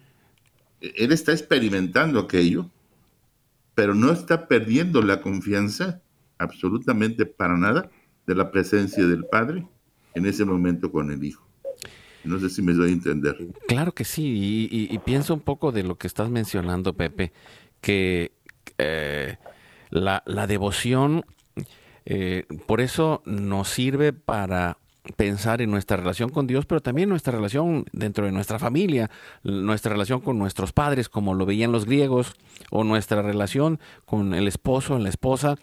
[0.81, 2.71] él está experimentando aquello,
[3.75, 6.01] pero no está perdiendo la confianza
[6.39, 7.91] absolutamente para nada
[8.27, 9.69] de la presencia del Padre
[10.15, 11.46] en ese momento con el Hijo.
[12.27, 13.37] No sé si me doy a entender.
[13.69, 17.33] Claro que sí, y, pienso un poco de lo que estás mencionando, Pepe,
[17.81, 18.33] que
[18.79, 19.37] eh,
[19.91, 21.25] la, devoción,
[22.05, 24.79] eh, por eso nos sirve para
[25.15, 29.11] pensar en nuestra relación con Dios, pero también nuestra relación dentro de nuestra familia,
[29.43, 32.35] nuestra relación con nuestros padres, como lo veían los griegos,
[32.71, 35.57] o nuestra relación con el esposo, la esposa,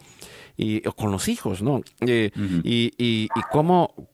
[0.56, 1.82] y, o con los hijos, ¿no?
[2.02, 2.32] Eh,
[2.64, 4.10] y, y, cómo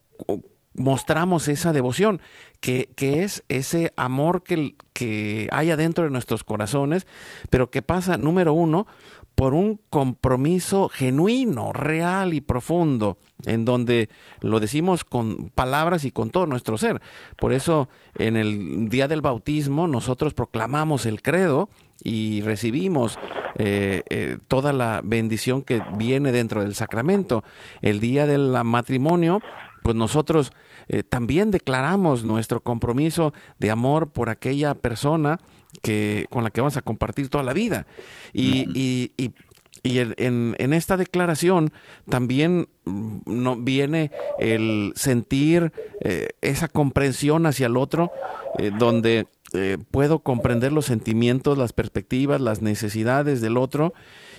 [0.80, 2.22] mostramos esa devoción,
[2.62, 7.06] que, que, es ese amor que, que hay adentro de nuestros corazones,
[7.50, 8.88] pero que pasa, número uno,
[9.40, 14.10] por un compromiso genuino, real y profundo, en donde
[14.42, 17.02] lo decimos con palabras y con todo nuestro ser.
[17.38, 17.88] Por eso
[18.18, 21.70] en el día del bautismo nosotros proclamamos el credo
[22.04, 23.18] y recibimos
[23.56, 27.46] eh, eh, toda la bendición que viene dentro del sacramento.
[27.82, 29.40] El día del matrimonio,
[29.84, 30.52] pues nosotros
[30.90, 35.40] eh, también declaramos nuestro compromiso de amor por aquella persona
[35.84, 37.86] que, con la que vamos a compartir toda la vida.
[38.34, 39.12] Y, y,
[39.84, 41.72] y, en, esta declaración
[42.10, 45.72] también mm, no, viene el sentir
[46.02, 48.12] eh, esa comprensión hacia el otro,
[48.58, 49.28] eh, donde
[49.90, 53.96] puedo comprender los sentimientos, las perspectivas, las necesidades del otro,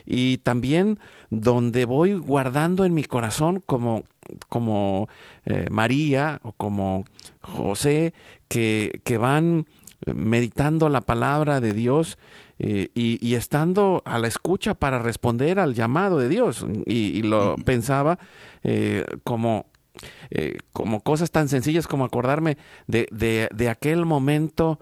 [0.06, 0.98] y también
[1.30, 4.04] donde voy guardando en mi corazón como,
[4.48, 5.08] como
[5.70, 7.04] María o como
[7.40, 8.14] José,
[8.48, 9.66] que, que van
[10.06, 12.18] meditando la palabra de Dios
[12.62, 16.66] eh, y, estando a la escucha para responder al llamado de Dios.
[16.84, 18.18] Y, lo pensaba
[18.62, 19.64] eh, como,
[20.30, 24.78] eh, como cosas tan sencillas como acordarme de, de, aquel momento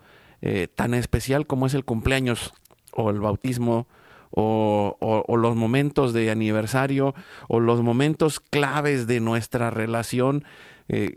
[0.77, 2.53] tan especial como es el cumpleaños
[2.93, 3.87] o el bautismo.
[4.31, 4.97] O,
[5.37, 7.15] los momentos de aniversario
[7.49, 10.45] o los momentos claves de nuestra relación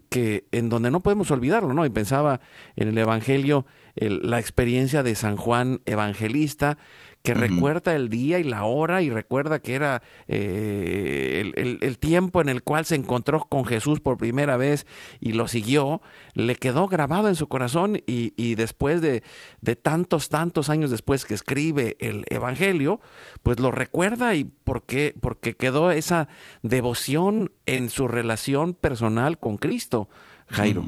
[0.10, 1.86] que en donde no podemos olvidarlo, ¿no?
[1.86, 2.42] Y pensaba
[2.76, 6.78] en el Evangelio la experiencia de San Juan Evangelista,
[7.24, 12.50] que recuerda el día y la hora y recuerda que era eh, el, tiempo en
[12.50, 14.88] el cual se encontró con Jesús por primera vez
[15.20, 16.02] y lo siguió,
[16.34, 19.24] le quedó grabado en su corazón y, después de,
[19.62, 23.00] de, tantos, tantos años después que escribe el Evangelio,
[23.44, 26.28] pues lo recuerda y porque, porque quedó esa
[26.64, 30.10] devoción en su relación personal con Cristo,
[30.48, 30.84] Jairo.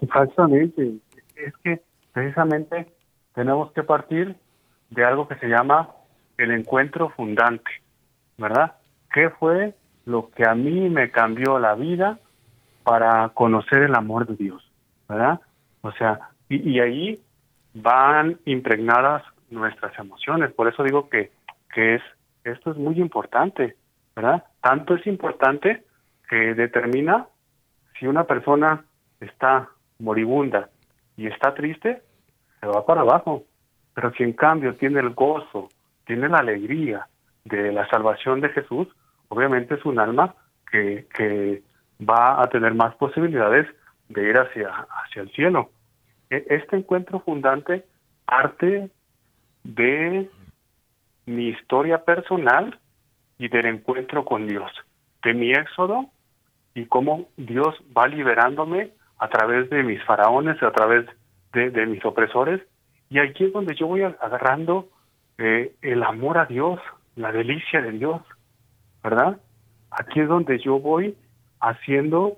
[0.00, 0.96] Exactamente.
[1.36, 1.80] Es que
[2.12, 2.97] precisamente
[3.38, 4.34] tenemos que partir
[4.90, 5.90] de algo que se llama
[6.38, 7.70] el encuentro fundante,
[8.36, 8.72] ¿verdad?
[9.14, 9.76] ¿Qué fue
[10.06, 12.18] lo que a mí me cambió la vida
[12.82, 14.68] para conocer el amor de Dios,
[15.08, 15.40] ¿verdad?
[15.82, 17.20] O sea, y, y ahí
[17.74, 20.52] van impregnadas nuestras emociones.
[20.52, 21.30] Por eso digo que,
[21.72, 22.02] que es
[22.42, 23.76] esto es muy importante,
[24.16, 24.42] ¿verdad?
[24.60, 25.84] Tanto es importante
[26.28, 27.28] que determina
[28.00, 28.84] si una persona
[29.20, 29.68] está
[30.00, 30.70] moribunda
[31.16, 32.02] y está triste,
[32.60, 33.44] se va para abajo.
[33.94, 35.68] Pero si en cambio tiene el gozo,
[36.06, 37.06] tiene la alegría
[37.44, 38.88] de la salvación de Jesús,
[39.28, 40.34] obviamente es un alma
[40.70, 41.62] que, que
[42.08, 43.66] va a tener más posibilidades
[44.08, 45.70] de ir hacia, hacia el cielo.
[46.30, 47.84] E, este encuentro fundante
[48.24, 48.90] parte
[49.64, 50.30] de
[51.26, 52.78] mi historia personal
[53.38, 54.70] y del encuentro con Dios,
[55.22, 56.06] de mi éxodo
[56.74, 61.06] y cómo Dios va liberándome a través de mis faraones, a través
[61.52, 62.60] de, mis opresores.
[63.10, 64.88] Y aquí es donde yo voy agarrando
[65.38, 66.80] eh, el amor a Dios,
[67.16, 68.20] la delicia de Dios,
[69.02, 69.38] ¿verdad?
[69.90, 71.16] Aquí es donde yo voy
[71.60, 72.36] haciendo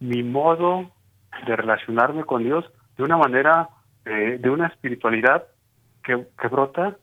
[0.00, 0.90] mi modo
[1.46, 2.64] de relacionarme con Dios
[2.96, 3.68] de una manera,
[4.04, 5.44] eh, de una espiritualidad
[6.02, 6.96] que, que brota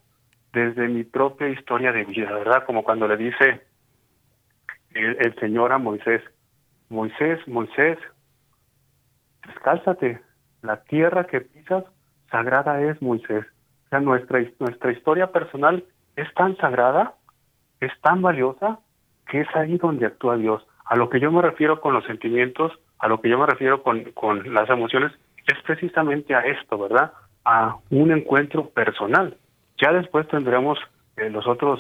[0.54, 2.66] desde mi propia historia de vida, ¿verdad?
[2.66, 3.62] Como cuando le dice
[4.94, 6.22] el, Señor a Moisés,
[6.90, 7.98] Moisés, Moisés,
[9.48, 10.22] descálzate,
[10.62, 11.84] la tierra que pisas
[12.30, 13.46] sagrada es Moisés.
[13.86, 15.84] O sea, nuestra, nuestra historia personal
[16.16, 17.16] es tan sagrada,
[17.80, 18.80] es tan valiosa,
[19.28, 20.66] que es ahí donde actúa Dios.
[20.86, 23.82] A lo que yo me refiero con los sentimientos, a lo que yo me refiero
[23.84, 25.12] con, con las emociones,
[25.48, 27.14] es precisamente a esto, ¿verdad?
[27.46, 29.38] A un encuentro personal.
[29.82, 30.78] Ya después tendremos
[31.18, 31.80] eh, los otros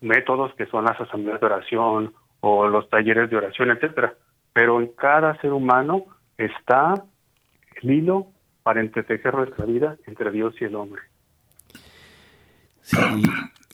[0.00, 4.14] métodos que son las asambleas de oración o los talleres de oración, etcétera.
[4.52, 6.04] Pero en cada ser humano
[6.38, 6.94] está
[7.84, 8.32] el hilo
[8.62, 11.02] para entretejer nuestra vida entre Dios y el hombre.
[12.80, 12.96] Sí,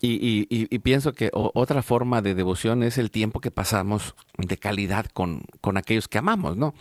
[0.02, 5.42] y, pienso que otra forma de devoción es el tiempo que pasamos de calidad con,
[5.61, 6.74] con aquellos que amamos, ¿no?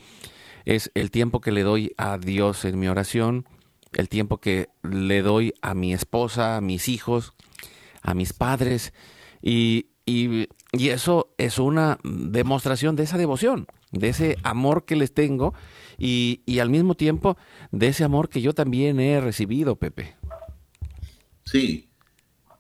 [0.65, 3.45] Es el tiempo que le doy a Dios en mi oración,
[3.93, 7.33] el tiempo que le doy a mi esposa, a mis hijos,
[8.01, 8.93] a mis padres.
[9.41, 15.53] Y, y, eso es una demostración de esa devoción, de ese amor que les tengo
[15.97, 17.37] y, y, al mismo tiempo
[17.71, 20.15] de ese amor que yo también he recibido, Pepe.
[21.45, 21.89] Sí,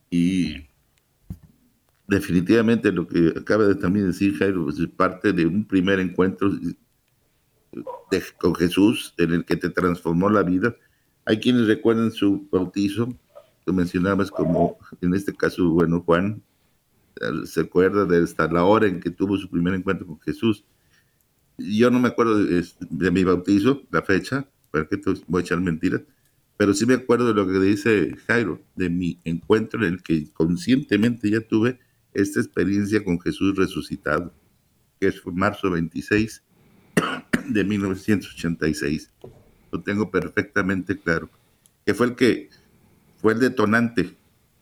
[0.09, 0.67] y
[2.07, 6.51] definitivamente lo que acaba de también decir Jairo pues, es parte de un primer encuentro
[8.39, 10.75] con Jesús en el que te transformó la vida
[11.29, 13.07] hay quienes recuerdan su bautizo,
[13.63, 16.41] tú mencionabas como, en este caso, bueno, Juan,
[17.45, 20.65] se acuerda de hasta la hora en que tuvo su primer encuentro con Jesús.
[21.59, 26.01] Yo no me acuerdo de, mi bautizo, la fecha, para que voy a echar mentiras,
[26.57, 30.31] pero sí me acuerdo de lo que dice Jairo, de mi encuentro en el que
[30.33, 31.79] conscientemente ya tuve
[32.13, 34.33] esta experiencia con Jesús resucitado,
[34.99, 36.43] que es marzo 26
[37.47, 39.11] de 1986
[39.71, 41.29] lo tengo perfectamente claro,
[41.85, 42.49] que fue el que
[43.17, 44.15] fue el detonante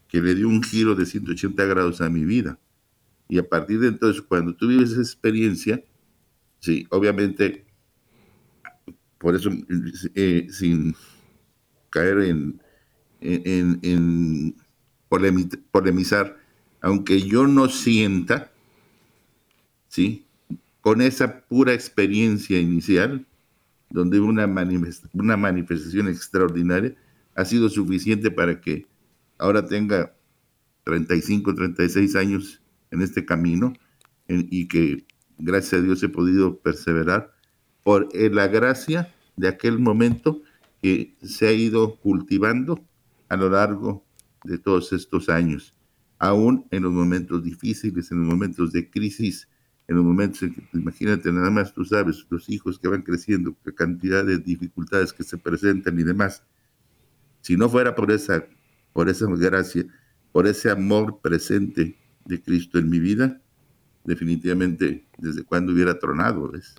[0.08, 2.60] que le dio un giro de 180 grados a mi vida.
[3.30, 5.84] Y a partir de entonces, cuando tú vives esa experiencia,
[6.60, 7.66] sí, obviamente,
[9.18, 9.49] por eso,
[10.16, 10.95] eh, sin
[11.89, 12.62] caer en,
[13.22, 14.55] en, en
[15.72, 16.38] polemizar,
[16.82, 18.51] aunque yo no sienta,
[19.88, 20.26] ¿sí?
[20.82, 23.26] Con esa pura experiencia inicial,
[23.89, 24.45] donde una,
[25.14, 26.95] una manifestación extraordinaria
[27.36, 28.86] ha sido suficiente para que
[29.38, 30.14] ahora tenga
[30.84, 33.74] 35, 36 años en este camino
[34.28, 35.05] y que
[35.38, 37.34] gracias a Dios he podido perseverar
[37.84, 40.42] por eh, la gracia de aquel momento
[40.82, 42.84] que se ha ido cultivando
[43.30, 44.06] a lo largo
[44.44, 45.76] de todos estos años,
[46.20, 49.48] aún en los momentos difíciles, en los momentos de crisis
[49.88, 53.04] en los momentos en que, pues, imagínate, nada más tú sabes, los hijos que van
[53.04, 56.44] creciendo, la cantidad de dificultades que se presentan y demás.
[57.42, 58.46] Si no fuera por esa,
[58.92, 59.86] por esa gracia,
[60.34, 63.42] por ese amor presente de Cristo en mi vida,
[64.08, 66.76] definitivamente, desde cuando hubiera tronado, ¿ves?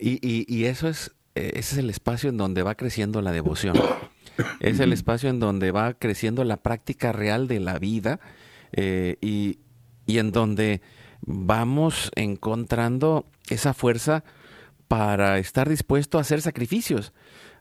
[0.00, 3.76] Y, eso es, eh, ese es el espacio en donde va creciendo la devoción.
[4.60, 8.20] Es el espacio en donde va creciendo la práctica real de la vida
[8.72, 9.58] eh, y,
[10.06, 10.80] y en donde
[11.20, 14.24] vamos encontrando esa fuerza
[14.88, 17.12] para estar dispuesto a hacer sacrificios,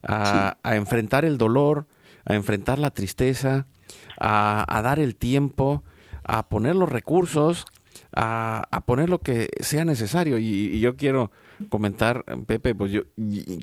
[0.02, 1.86] a, enfrentar el dolor,
[2.26, 3.68] a enfrentar la tristeza,
[4.20, 5.84] a, dar el tiempo,
[6.24, 7.66] a poner los recursos,
[8.16, 10.38] a, poner lo que sea necesario.
[10.38, 11.32] Y, yo quiero
[11.70, 13.04] comentar, Pepe, pues yo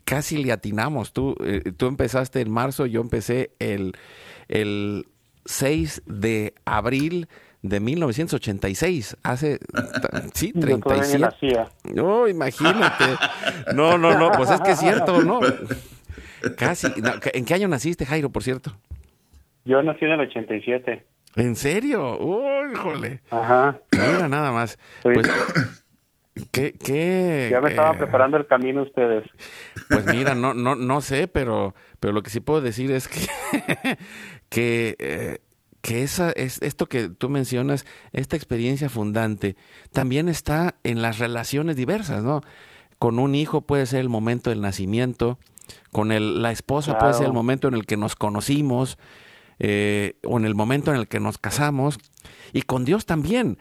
[0.05, 1.13] casi le atinamos.
[1.13, 3.95] Tú, eh, tú empezaste en marzo, yo empecé el,
[4.49, 5.07] el
[5.45, 7.29] 6 de abril
[7.63, 9.59] de 1986, hace,
[10.35, 11.29] sí, 37.
[11.95, 13.05] No, imagínate.
[13.75, 15.41] No, no, no, pues es que es cierto, ¿no?
[16.57, 16.87] Casi.
[17.33, 18.73] ¿En qué año naciste, Jairo, por cierto?
[19.65, 21.05] Yo nací en el 87.
[21.37, 22.19] ¿En serio?
[22.19, 23.21] Uy, híjole.
[23.31, 23.79] Ajá.
[23.93, 24.79] Mira, nada más.
[25.03, 25.29] Pues,
[26.51, 29.25] ¿qué, qué, ya me eh, preparando el camino ustedes.
[29.89, 33.21] Pues mira, no, no, no sé, pero, pero lo que sí puedo decir es que,
[34.49, 35.39] que eh,
[35.87, 39.55] que esa, es, esto que tú mencionas, esta experiencia fundante,
[39.93, 42.41] también está en las relaciones diversas, ¿no?
[42.99, 45.39] Con un hijo puede ser el momento del nacimiento,
[45.93, 48.99] con el, la esposa puede ser el momento en el que nos conocimos,
[49.59, 51.99] eh, o en el momento en el que nos casamos.
[52.53, 53.59] Y con Dios también.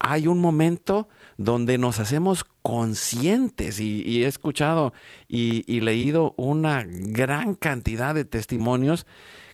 [0.00, 4.92] Hay un momento donde nos hacemos conscientes y, he escuchado
[5.26, 9.06] y, leído una gran cantidad de testimonios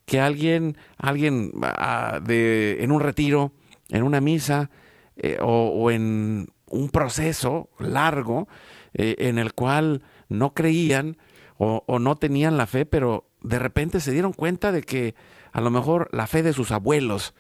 [0.05, 3.53] que alguien, alguien ah, en un retiro,
[3.88, 4.70] en una misa
[5.16, 8.49] eh, o, en un proceso largo
[8.92, 11.16] eh, en el cual no creían
[11.57, 15.14] o, o no tenían la fe, pero de repente se dieron cuenta de que
[15.55, 17.32] a lo mejor la fe de sus abuelos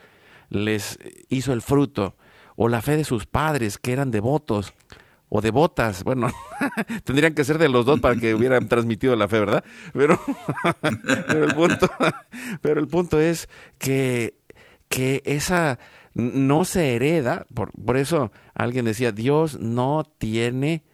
[0.48, 0.98] les
[1.28, 2.16] hizo el fruto
[2.54, 4.72] o la fe de sus padres que eran devotos
[5.28, 6.30] o devotas, bueno,
[7.04, 9.64] tendrían que ser de los dos para que hubieran transmitido la fe, ¿verdad?
[9.92, 10.20] Pero,
[11.26, 11.90] pero, el, punto,
[12.62, 13.48] pero el punto es
[13.78, 14.38] que,
[14.88, 15.80] que esa
[16.14, 20.84] no se hereda, por, por eso alguien decía, Dios no tiene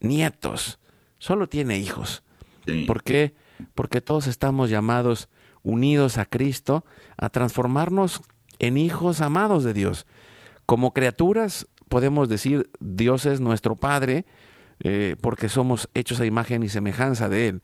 [0.00, 0.80] nietos,
[1.16, 2.22] solo tiene hijos.
[2.86, 3.34] ¿Por qué?
[3.74, 5.30] Porque todos estamos llamados,
[5.68, 6.86] unidos a Cristo,
[7.18, 8.22] a transformarnos
[8.58, 10.06] en hijos amados de Dios.
[10.64, 14.24] Como criaturas podemos decir Dios es nuestro Padre
[14.80, 17.62] eh, porque somos hechos a imagen y semejanza de Él.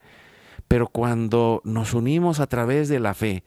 [0.67, 3.43] Pero cuando nos unimos a través de la fe,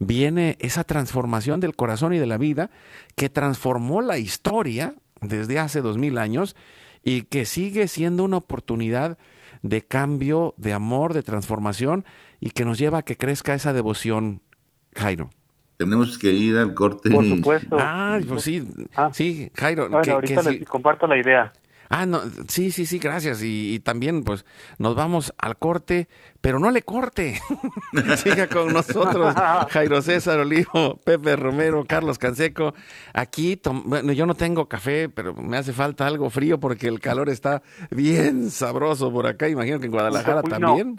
[0.00, 2.70] viene esa transformación del corazón y de la vida
[3.14, 6.56] que transformó la historia desde hace dos mil años
[7.04, 9.18] y que sigue siendo una oportunidad
[9.62, 12.04] de cambio, de amor, de transformación
[12.44, 14.42] y que nos lleva a que crezca esa devoción,
[14.94, 15.30] Jairo.
[15.78, 17.10] Tenemos que ir al corte.
[17.10, 17.78] Por supuesto.
[17.80, 19.08] Ah, pues sí, ah.
[19.14, 19.88] sí, Jairo.
[19.90, 21.54] ahorita les comparto la idea.
[21.88, 23.40] Ah, no, sí, sí, sí, gracias.
[23.42, 24.44] Y, también, pues,
[24.76, 26.08] nos vamos al corte,
[26.42, 27.40] pero no le corte.
[28.18, 29.34] Siga con nosotros,
[29.70, 32.74] Jairo César Olivo, Pepe Romero, Carlos Canseco.
[33.14, 37.30] Aquí, bueno, yo no tengo café, pero me hace falta algo frío porque el calor
[37.30, 39.48] está bien sabroso por acá.
[39.48, 40.98] Imagino que en Guadalajara también.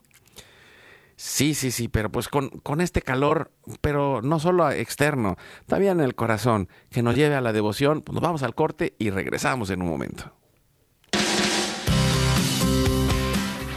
[1.17, 3.51] Sí, sí, sí, pero pues con, con, este calor,
[3.81, 8.13] pero no solo externo, también en el corazón, que nos lleve a la devoción, pues
[8.13, 10.33] nos vamos al corte y regresamos en un momento.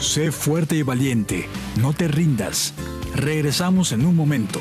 [0.01, 1.49] Sé fuerte y valiente,
[1.80, 2.72] no te rindas.
[3.14, 4.61] Regresamos en un momento.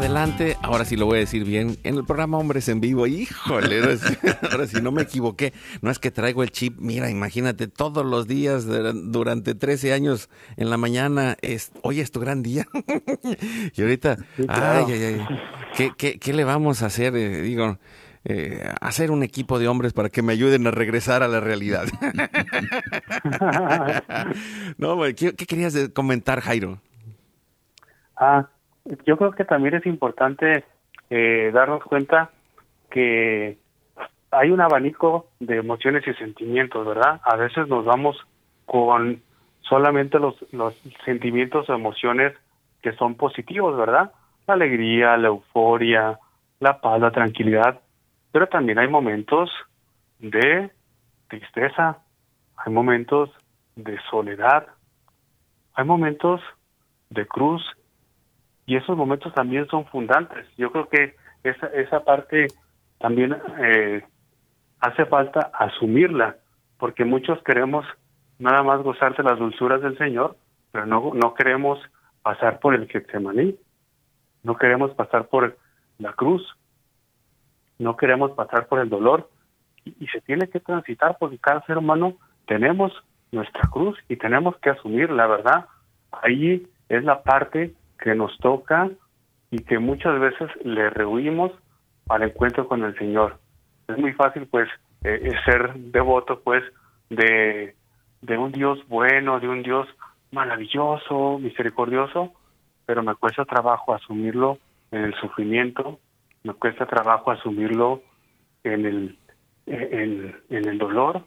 [0.00, 0.56] Adelante.
[0.62, 1.76] Ahora sí lo voy a decir bien.
[1.84, 3.80] En el programa Hombres en Vivo, híjole,
[4.50, 5.52] ahora sí, no me equivoqué.
[5.82, 6.78] No es que traigo el chip.
[6.78, 12.20] Mira, imagínate, todos los días durante 13 años en la mañana, es, hoy es tu
[12.20, 12.66] gran día.
[13.74, 14.16] y ahorita,
[14.48, 15.26] ay, ay,
[15.78, 17.14] ay, ¿qué, le vamos a hacer?
[17.14, 17.78] Eh, digo,
[18.24, 21.86] eh, hacer un equipo de hombres para que me ayuden a regresar a la realidad.
[24.78, 26.80] no, ¿qué, ¿qué, querías comentar, Jairo?
[28.16, 28.48] Ah,
[28.84, 30.64] yo creo que también es importante
[31.10, 32.30] eh, darnos cuenta
[32.90, 33.58] que
[34.30, 37.20] hay un abanico de emociones y sentimientos, ¿verdad?
[37.24, 38.16] A veces nos vamos
[38.66, 39.22] con
[39.62, 40.74] solamente los, los
[41.04, 42.34] sentimientos o emociones
[42.82, 44.12] que son positivos, ¿verdad?
[44.46, 46.18] La alegría, la euforia,
[46.60, 47.80] la paz, la tranquilidad,
[48.32, 49.50] pero también hay momentos
[50.18, 50.70] de
[51.28, 51.98] tristeza,
[52.56, 53.30] hay momentos
[53.76, 54.66] de soledad,
[55.74, 56.40] hay momentos
[57.10, 57.62] de cruz
[58.70, 60.46] y esos momentos también son fundantes.
[60.56, 62.46] Yo creo que esa, esa parte
[63.00, 64.04] también eh,
[64.78, 66.36] hace falta asumirla,
[66.78, 67.84] porque muchos queremos
[68.38, 70.36] nada más gozar de las dulzuras del Señor,
[70.70, 71.80] pero no, no queremos
[72.22, 73.56] pasar por el Getsemaní,
[74.44, 75.58] no queremos pasar por
[75.98, 76.46] la cruz,
[77.80, 79.28] no queremos pasar por el dolor,
[79.84, 82.92] y, y se tiene que transitar porque cada ser humano tenemos
[83.32, 85.66] nuestra cruz y tenemos que asumir la verdad.
[86.12, 88.90] Ahí es la parte que nos toca
[89.50, 91.52] y que muchas veces le rehuimos
[92.08, 93.38] al encuentro con el Señor.
[93.88, 94.68] Es muy fácil, pues,
[95.04, 96.62] eh, eh, ser devoto, pues,
[97.08, 97.74] de,
[98.22, 99.88] de un Dios bueno, de un Dios
[100.30, 102.32] maravilloso, misericordioso,
[102.86, 104.58] pero me cuesta trabajo asumirlo
[104.92, 105.98] en el sufrimiento,
[106.44, 108.02] me cuesta trabajo asumirlo
[108.64, 109.18] en el,
[109.66, 111.24] en, en el dolor,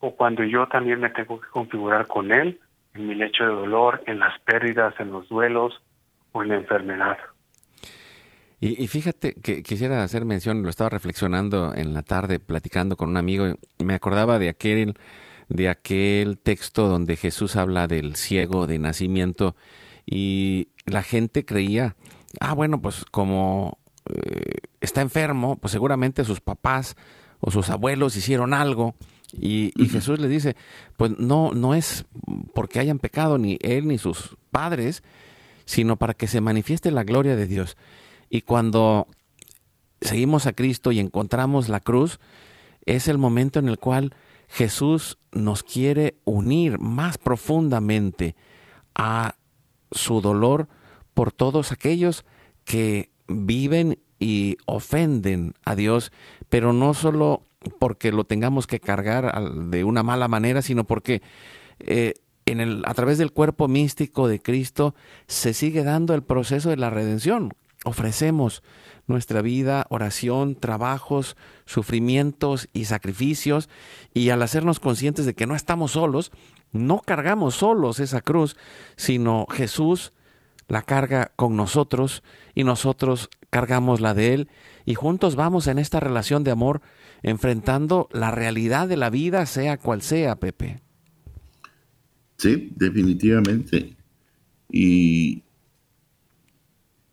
[0.00, 2.58] o cuando yo también me tengo que configurar con él
[2.94, 5.74] en mi lecho de dolor, en las pérdidas, en los duelos
[6.32, 7.18] o en la enfermedad.
[8.62, 13.16] Y, fíjate que quisiera hacer mención, lo estaba reflexionando en la tarde, platicando con un
[13.16, 13.46] amigo,
[13.78, 14.98] y me acordaba de aquel,
[15.48, 19.56] de aquel texto donde Jesús habla del ciego de nacimiento
[20.04, 21.96] y la gente creía,
[22.38, 23.78] ah, bueno, pues como
[24.10, 26.96] eh, está enfermo, pues seguramente sus papás
[27.40, 28.94] o sus abuelos hicieron algo.
[29.32, 30.56] Y, y Jesús le dice,
[30.96, 32.04] pues no, no es
[32.54, 35.02] porque hayan pecado ni él ni sus padres,
[35.64, 37.76] sino para que se manifieste la gloria de Dios.
[38.28, 39.06] Y cuando
[40.00, 42.18] seguimos a Cristo y encontramos la cruz,
[42.86, 44.14] es el momento en el cual
[44.48, 48.34] Jesús nos quiere unir más profundamente
[48.94, 49.36] a
[49.92, 50.68] su dolor
[51.14, 52.24] por todos aquellos
[52.64, 56.12] que viven y ofenden a Dios,
[56.48, 57.42] pero no solo
[57.78, 61.22] porque lo tengamos que cargar de una mala manera, sino porque
[61.80, 62.14] eh,
[62.46, 64.94] en el, a través del cuerpo místico de Cristo
[65.26, 67.52] se sigue dando el proceso de la redención.
[67.84, 68.62] Ofrecemos
[69.06, 73.68] nuestra vida, oración, trabajos, sufrimientos y sacrificios,
[74.14, 76.30] y al hacernos conscientes de que no estamos solos,
[76.72, 78.56] no cargamos solos esa cruz,
[78.96, 80.12] sino Jesús
[80.68, 82.22] la carga con nosotros
[82.54, 84.48] y nosotros cargamos la de Él,
[84.84, 86.80] y juntos vamos en esta relación de amor
[87.22, 90.80] enfrentando la realidad de la vida, sea cual sea, Pepe.
[92.36, 93.96] Sí, definitivamente.
[94.70, 95.42] Y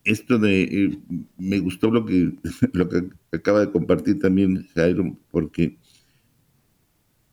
[0.04, 1.00] esto de, eh,
[1.38, 2.34] me gustó lo que,
[2.74, 5.78] lo que acaba de compartir también Jairo, porque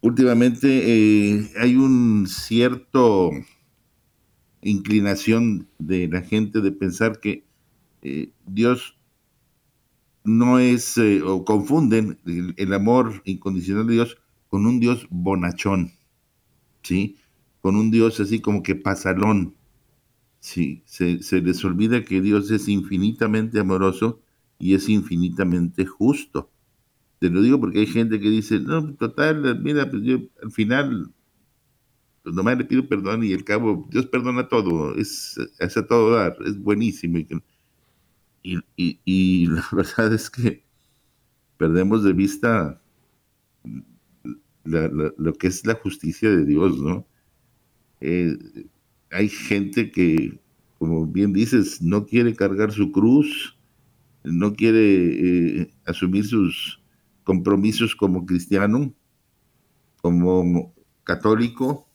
[0.00, 3.30] últimamente eh, hay un cierto
[4.60, 7.44] inclinación de la gente de pensar que
[8.02, 8.98] eh, Dios
[10.24, 12.18] no es, o confunden
[12.56, 14.16] el, amor incondicional de Dios
[14.48, 15.92] con un Dios bonachón,
[16.82, 17.16] ¿sí?
[17.60, 19.54] Con un Dios así como que pasalón,
[20.44, 24.20] Sí, se, les olvida que Dios es infinitamente amoroso
[24.58, 26.50] y es infinitamente justo.
[27.18, 31.10] Te lo digo porque hay gente que dice, no, total, mira, pues yo al final,
[32.22, 36.36] pues nomás le pido perdón y al cabo, Dios perdona todo, es, a todo dar,
[36.44, 37.16] es buenísimo.
[37.16, 37.26] Y,
[38.44, 40.64] y, la verdad es que
[41.56, 42.80] perdemos de vista
[44.64, 47.06] lo que es la justicia de Dios, ¿no?
[48.00, 48.36] Eh,
[49.10, 50.38] hay gente que,
[50.78, 53.56] como bien dices, no quiere cargar su cruz,
[54.24, 56.82] no quiere eh, asumir sus
[57.24, 58.92] compromisos como cristiano,
[60.00, 60.74] como
[61.04, 61.88] católico,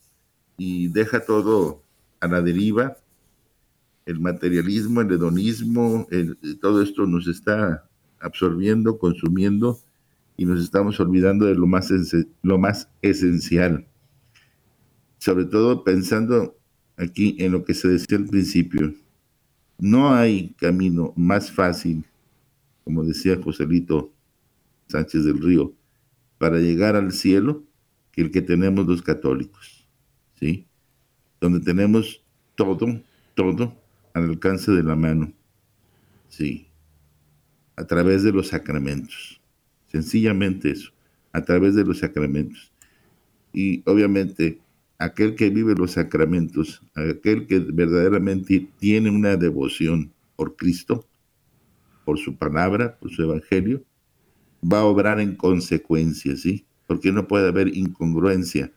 [0.58, 1.84] y deja todo
[2.20, 2.98] a la deriva.
[4.10, 6.08] El materialismo, el hedonismo,
[6.60, 7.88] todo esto nos está
[8.20, 9.78] absorbiendo, consumiendo,
[10.36, 11.92] y nos estamos olvidando de lo más,
[12.42, 13.86] lo más esencial.
[15.20, 16.58] Sobre todo pensando
[16.98, 18.96] aquí en lo que se decía al principio.
[19.78, 22.04] No hay camino más fácil,
[22.84, 24.12] como decía Joselito
[24.88, 25.72] Sánchez del Río,
[26.40, 27.64] para llegar al cielo
[28.12, 29.88] que el que tenemos los católicos,
[30.40, 30.66] ¿sí?
[31.40, 32.24] Donde tenemos
[32.56, 33.04] todo,
[33.36, 33.78] todo
[34.14, 35.32] al alcance de la mano,
[36.28, 36.68] ¿sí?
[37.76, 39.42] A través de los sacramentos.
[39.88, 40.92] Sencillamente eso,
[41.32, 42.72] a través de los sacramentos.
[43.54, 44.60] Y obviamente
[45.00, 51.08] aquel que vive los sacramentos, aquel que verdaderamente tiene una devoción por Cristo,
[52.06, 53.84] por su palabra, por su evangelio,
[54.62, 56.66] va a obrar en consecuencia, ¿sí?
[56.86, 58.72] Porque no puede haber incongruencia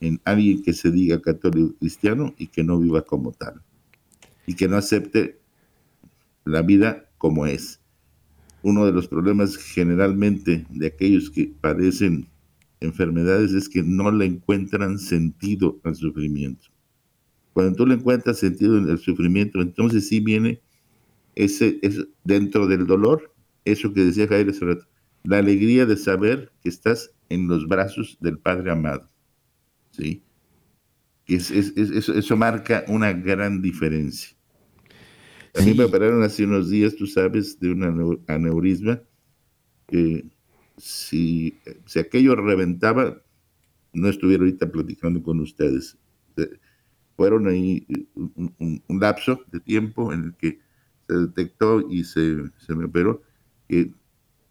[0.00, 3.62] en alguien que se diga católico cristiano y que no viva como tal,
[4.46, 5.40] y que no acepte
[6.44, 7.80] la vida como es.
[8.62, 12.28] Uno de los problemas generalmente de aquellos que padecen
[12.80, 16.66] enfermedades es que no le encuentran sentido al sufrimiento.
[17.52, 20.60] Cuando tú le encuentras sentido en el sufrimiento, entonces sí viene
[21.34, 23.32] ese, es dentro del dolor,
[23.64, 24.86] eso que decía Jair hace rato,
[25.24, 29.08] la alegría de saber que estás en los brazos del Padre amado.
[29.90, 30.22] ¿Sí?
[31.32, 34.36] Que es, eso, eso, marca una gran diferencia.
[35.58, 39.00] A mí me operaron hace unos días, tú sabes, de un aneurisma
[40.76, 43.22] si, si aquello reventaba,
[43.92, 45.96] no estuviera ahorita platicando con ustedes.
[47.16, 50.60] Fueron ahí un, lapso de tiempo en el que
[51.08, 53.22] se detectó y se, se me operó.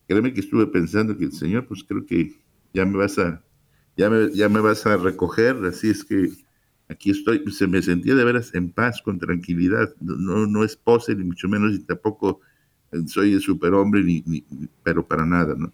[0.08, 2.34] Créeme que estuve pensando que el Señor, pues creo que
[2.74, 3.44] ya me vas a,
[3.98, 6.30] ya me, ya me vas a recoger, así es que
[6.92, 11.16] aquí estoy, se me sentía de veras en paz, con tranquilidad, no, no es pose,
[11.16, 12.42] ni mucho menos, y tampoco
[13.08, 14.46] soy el superhombre, ni,
[14.84, 15.72] pero para nada, ¿no?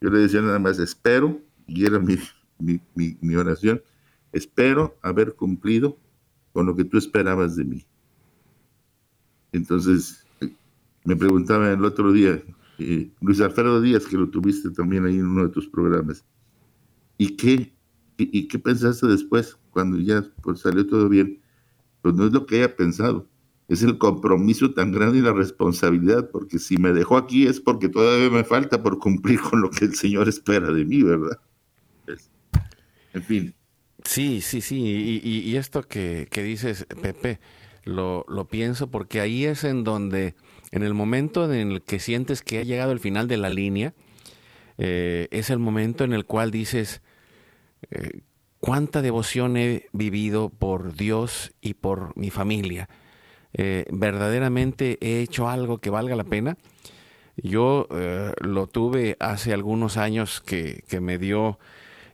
[0.00, 2.18] Yo le decía nada más, espero, y era mi,
[2.58, 3.82] mi, mi oración,
[4.32, 5.98] espero haber cumplido
[6.52, 7.86] con lo que tú esperabas de mí.
[9.52, 10.26] Entonces,
[11.04, 12.42] me preguntaba el otro día,
[12.78, 16.22] eh, Luis Alfredo Díaz, que lo tuviste también ahí en uno de tus programas,
[17.16, 17.72] ¿y qué,
[18.16, 21.40] y, qué pensaste después, cuando ya pues, salió todo bien?
[22.02, 23.26] Pues no es lo que haya pensado,
[23.68, 27.88] es el compromiso tan grande y la responsabilidad, porque si me dejó aquí es porque
[27.88, 31.38] todavía me falta por cumplir con lo que el Señor espera de mí, ¿verdad?
[33.12, 33.54] en fin.
[34.04, 37.40] Sí, sí, sí, y, esto que, que, dices, Pepe,
[37.84, 40.34] lo, lo pienso porque ahí es en donde
[40.72, 43.94] en el momento en el que sientes que ha llegado el final de la línea,
[44.76, 47.00] eh, es el momento en el cual dices,
[47.90, 48.22] eh,
[48.60, 52.88] cuánta devoción he vivido por Dios y por mi familia.
[53.52, 56.56] Eh, verdaderamente he hecho algo que valga la pena.
[57.36, 57.88] Yo
[58.40, 61.58] lo tuve hace algunos años que, que me dio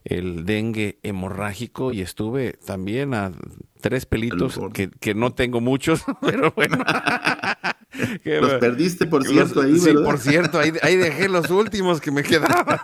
[0.05, 3.33] el dengue hemorrágico y estuve también a
[3.81, 6.79] tres pelitos que, que, no tengo muchos, pero bueno.
[8.25, 9.85] los perdiste, por cierto, ahí, ¿verdad?
[9.85, 12.81] Sí, por cierto, ahí, dejé los últimos que me quedaban.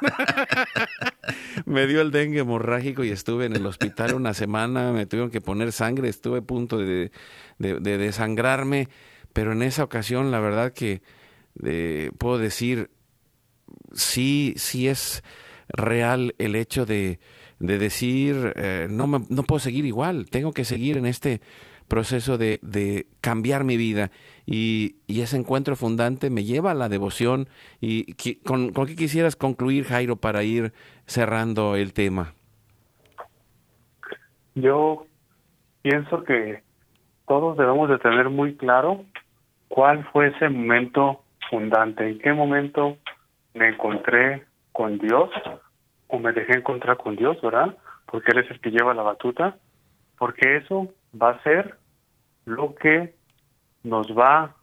[1.67, 5.41] Me dio el dengue hemorrágico y estuve en el hospital una semana, me tuvieron que
[5.41, 7.11] poner sangre, estuve a punto de,
[7.59, 8.89] desangrarme,
[9.33, 11.03] pero en esa ocasión la verdad que
[11.65, 12.91] eh, puedo decir,
[13.93, 15.23] sí, sí es
[15.69, 17.19] real el hecho de,
[17.59, 21.41] decir, eh, no, no puedo seguir igual, tengo que seguir en este
[21.89, 24.11] proceso de, de cambiar mi vida.
[24.47, 27.49] Y, ese encuentro fundante me lleva a la devoción.
[27.81, 28.15] ¿Y
[28.45, 30.73] con, con, qué quisieras concluir, Jairo, para ir
[31.07, 32.35] cerrando el tema?
[34.55, 35.07] Yo
[35.83, 36.63] pienso que
[37.27, 39.05] todos debemos de tener muy claro
[39.69, 42.97] cuál fue ese momento fundante, en qué momento
[43.55, 45.31] me encontré con Dios
[46.09, 47.77] o me dejé encontrar con Dios, ¿verdad?
[48.07, 49.57] Porque Él es el que lleva la batuta,
[50.19, 51.77] porque eso va a ser
[52.45, 53.15] lo que
[53.83, 54.55] nos va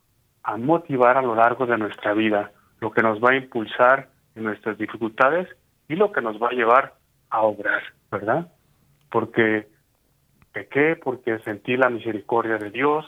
[0.44, 4.44] a motivar a lo largo de nuestra vida, lo que nos va a impulsar en
[4.44, 5.48] nuestras dificultades
[5.88, 6.96] y lo que nos va a llevar
[7.30, 7.82] a obrar,
[8.12, 8.52] ¿verdad?
[9.10, 9.68] Porque
[10.52, 13.06] pequé, porque sentí la misericordia de Dios,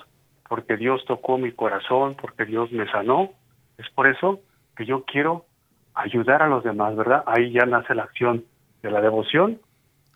[0.47, 3.31] porque Dios tocó mi corazón, porque Dios me sanó.
[3.77, 4.39] Es por eso
[4.75, 5.45] que yo quiero
[5.93, 7.23] ayudar a los demás, ¿verdad?
[7.25, 8.45] Ahí ya nace la acción
[8.81, 9.59] de la devoción,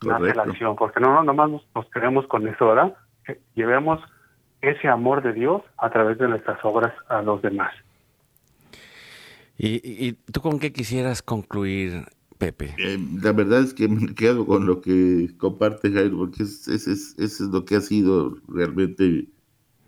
[0.02, 2.94] nace la acción, porque no, no nomás nos, nos quedemos con eso, ¿verdad?
[3.54, 4.00] Llevemos
[4.62, 7.72] ese amor de Dios a través de nuestras obras a los demás.
[9.62, 12.06] ¿Y, tú con qué quisieras concluir,
[12.38, 12.74] Pepe?
[12.78, 17.14] Eh, la verdad es que me quedo con lo que comparte Jairo, porque ese es,
[17.18, 19.28] es, lo que ha sido realmente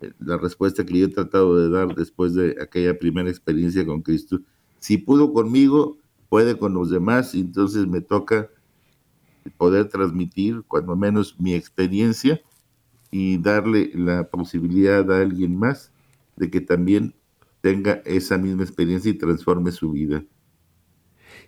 [0.01, 4.03] eh, la respuesta que yo he tratado de dar después de aquella primera experiencia con
[4.03, 4.41] Cristo.
[4.77, 5.97] Si pudo conmigo,
[6.29, 8.49] puede con los demás, y entonces me toca
[9.57, 12.39] poder transmitir, cuando menos, mi experiencia
[13.13, 15.91] y darle la posibilidad a alguien más
[16.35, 17.13] de que también
[17.61, 20.23] tenga esa misma experiencia y transforme su vida.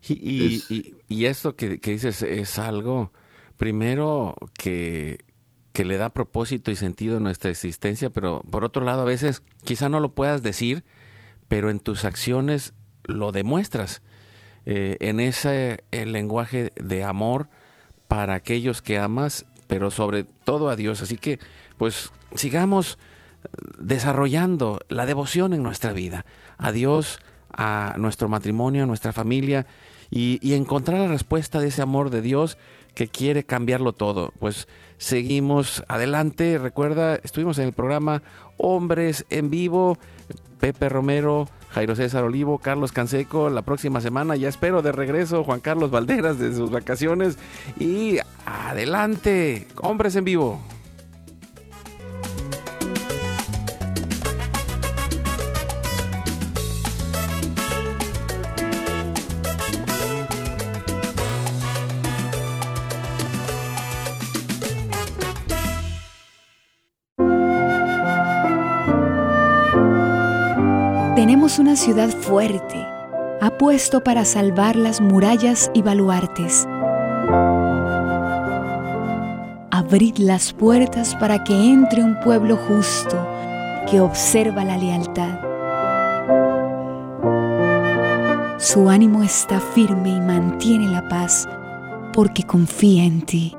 [0.07, 0.61] Y,
[1.07, 3.11] y, esto que, dices es algo,
[3.57, 5.25] primero, que,
[5.73, 9.41] que le da propósito y sentido a nuestra existencia, pero por otro lado, a veces
[9.63, 10.83] quizá no lo puedas decir,
[11.47, 14.03] pero en tus acciones lo demuestras.
[14.67, 17.49] Eh, en ese el lenguaje de amor
[18.07, 21.01] para aquellos que amas pero sobre todo a Dios.
[21.01, 21.39] Así que,
[21.77, 22.97] pues, sigamos
[23.77, 26.25] desarrollando la devoción en nuestra vida,
[26.57, 27.19] a Dios,
[27.51, 29.65] a nuestro matrimonio, a nuestra familia,
[30.09, 32.57] y, encontrar la respuesta de ese amor de Dios
[32.93, 34.31] que quiere cambiarlo todo.
[34.39, 36.57] Pues seguimos adelante.
[36.57, 38.21] Recuerda, estuvimos en el programa
[38.57, 39.97] Hombres en Vivo,
[40.59, 43.49] Pepe Romero, Jairo César Olivo, Carlos Canseco.
[43.49, 47.37] La próxima semana ya espero de regreso Juan Carlos Valderas de sus vacaciones.
[47.77, 50.61] Y adelante, hombres en vivo.
[71.57, 72.85] Una ciudad fuerte,
[73.39, 76.67] apuesto para salvar las murallas y baluartes.
[79.71, 83.25] Abrid las puertas para que entre un pueblo justo
[83.89, 85.39] que observa la lealtad.
[88.59, 91.47] Su ánimo está firme y mantiene la paz
[92.11, 93.55] porque confía en ti.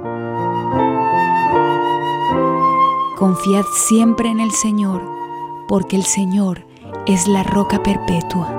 [3.16, 5.02] Confiad siempre en el Señor,
[5.66, 6.75] porque el Señor
[7.06, 8.55] es la roca perpetua.